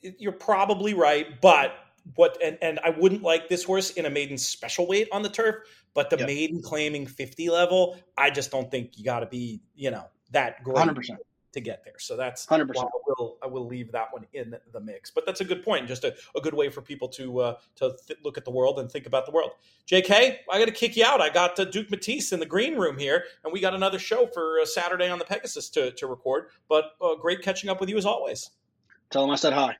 You're 0.00 0.32
probably 0.32 0.94
right, 0.94 1.40
but 1.40 1.74
what 2.14 2.38
and, 2.42 2.58
and 2.62 2.78
I 2.84 2.90
wouldn't 2.90 3.22
like 3.22 3.48
this 3.48 3.64
horse 3.64 3.90
in 3.90 4.06
a 4.06 4.10
maiden 4.10 4.38
special 4.38 4.86
weight 4.86 5.08
on 5.10 5.22
the 5.22 5.28
turf, 5.28 5.56
but 5.94 6.10
the 6.10 6.18
yep. 6.18 6.26
maiden 6.26 6.62
claiming 6.62 7.06
50 7.06 7.48
level, 7.50 7.96
I 8.16 8.30
just 8.30 8.50
don't 8.50 8.70
think 8.70 8.98
you 8.98 9.04
got 9.04 9.20
to 9.20 9.26
be, 9.26 9.60
you 9.74 9.90
know, 9.90 10.04
that 10.30 10.62
great 10.62 10.76
100%. 10.76 11.16
To 11.56 11.60
get 11.60 11.84
there. 11.84 11.98
So 11.98 12.16
that's 12.16 12.46
100%. 12.46 12.70
I 12.76 12.84
will 13.06 13.38
I 13.42 13.46
will 13.46 13.66
leave 13.66 13.90
that 13.92 14.12
one 14.12 14.26
in 14.32 14.56
the 14.72 14.80
mix. 14.80 15.10
But 15.10 15.26
that's 15.26 15.40
a 15.40 15.44
good 15.44 15.64
point, 15.64 15.88
just 15.88 16.04
a, 16.04 16.14
a 16.36 16.40
good 16.40 16.54
way 16.54 16.68
for 16.68 16.80
people 16.80 17.08
to 17.08 17.40
uh, 17.40 17.54
to 17.76 17.96
th- 18.06 18.20
look 18.22 18.38
at 18.38 18.44
the 18.44 18.50
world 18.50 18.78
and 18.78 18.90
think 18.90 19.06
about 19.06 19.26
the 19.26 19.32
world. 19.32 19.52
JK, 19.88 20.36
I 20.50 20.58
got 20.58 20.66
to 20.66 20.72
kick 20.72 20.96
you 20.96 21.04
out. 21.04 21.20
I 21.20 21.28
got 21.28 21.58
uh, 21.58 21.64
Duke 21.64 21.90
Matisse 21.90 22.32
in 22.32 22.40
the 22.40 22.46
green 22.46 22.76
room 22.76 22.98
here, 22.98 23.24
and 23.44 23.52
we 23.52 23.60
got 23.60 23.74
another 23.74 23.98
show 23.98 24.26
for 24.26 24.60
uh, 24.60 24.64
Saturday 24.64 25.08
on 25.08 25.18
the 25.18 25.24
Pegasus 25.24 25.68
to 25.70 25.90
to 25.92 26.06
record. 26.06 26.48
But 26.68 26.92
uh, 27.00 27.16
great 27.16 27.42
catching 27.42 27.70
up 27.70 27.80
with 27.80 27.88
you 27.88 27.96
as 27.96 28.06
always. 28.06 28.50
Tell 29.10 29.24
him 29.24 29.30
I 29.30 29.36
said 29.36 29.52
hi. 29.52 29.76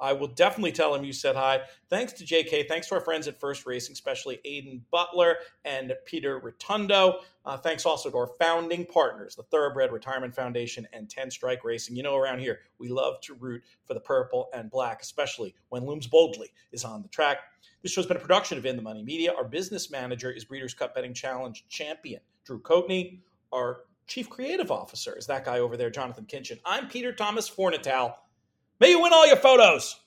I 0.00 0.12
will 0.12 0.28
definitely 0.28 0.72
tell 0.72 0.94
him 0.94 1.04
you 1.04 1.12
said 1.12 1.36
hi. 1.36 1.60
Thanks 1.88 2.12
to 2.14 2.24
JK. 2.24 2.68
Thanks 2.68 2.88
to 2.88 2.94
our 2.94 3.00
friends 3.00 3.28
at 3.28 3.38
First 3.38 3.66
Racing, 3.66 3.92
especially 3.92 4.40
Aidan 4.44 4.84
Butler 4.90 5.36
and 5.64 5.92
Peter 6.04 6.40
Rotondo. 6.40 7.20
Uh, 7.44 7.56
thanks 7.56 7.86
also 7.86 8.10
to 8.10 8.16
our 8.16 8.30
founding 8.38 8.84
partners, 8.84 9.34
the 9.34 9.42
Thoroughbred 9.44 9.92
Retirement 9.92 10.34
Foundation 10.34 10.86
and 10.92 11.08
10 11.08 11.30
Strike 11.30 11.64
Racing. 11.64 11.96
You 11.96 12.02
know, 12.02 12.16
around 12.16 12.40
here, 12.40 12.60
we 12.78 12.88
love 12.88 13.20
to 13.22 13.34
root 13.34 13.62
for 13.86 13.94
the 13.94 14.00
purple 14.00 14.48
and 14.52 14.70
black, 14.70 15.00
especially 15.02 15.54
when 15.70 15.86
Looms 15.86 16.06
Boldly 16.06 16.48
is 16.72 16.84
on 16.84 17.02
the 17.02 17.08
track. 17.08 17.38
This 17.82 17.92
show 17.92 18.00
has 18.00 18.06
been 18.06 18.16
a 18.16 18.20
production 18.20 18.58
of 18.58 18.66
In 18.66 18.76
the 18.76 18.82
Money 18.82 19.02
Media. 19.02 19.32
Our 19.32 19.44
business 19.44 19.90
manager 19.90 20.30
is 20.30 20.44
Breeders' 20.44 20.74
Cup 20.74 20.94
Betting 20.94 21.14
Challenge 21.14 21.64
champion, 21.68 22.20
Drew 22.44 22.60
Coatney. 22.60 23.20
Our 23.52 23.82
chief 24.06 24.28
creative 24.28 24.70
officer 24.70 25.16
is 25.16 25.26
that 25.26 25.44
guy 25.44 25.60
over 25.60 25.76
there, 25.76 25.90
Jonathan 25.90 26.26
Kinchen. 26.26 26.58
I'm 26.64 26.88
Peter 26.88 27.12
Thomas 27.12 27.48
Fornatale. 27.48 28.14
May 28.80 28.90
you 28.90 29.02
win 29.02 29.12
all 29.12 29.26
your 29.26 29.36
photos. 29.36 29.98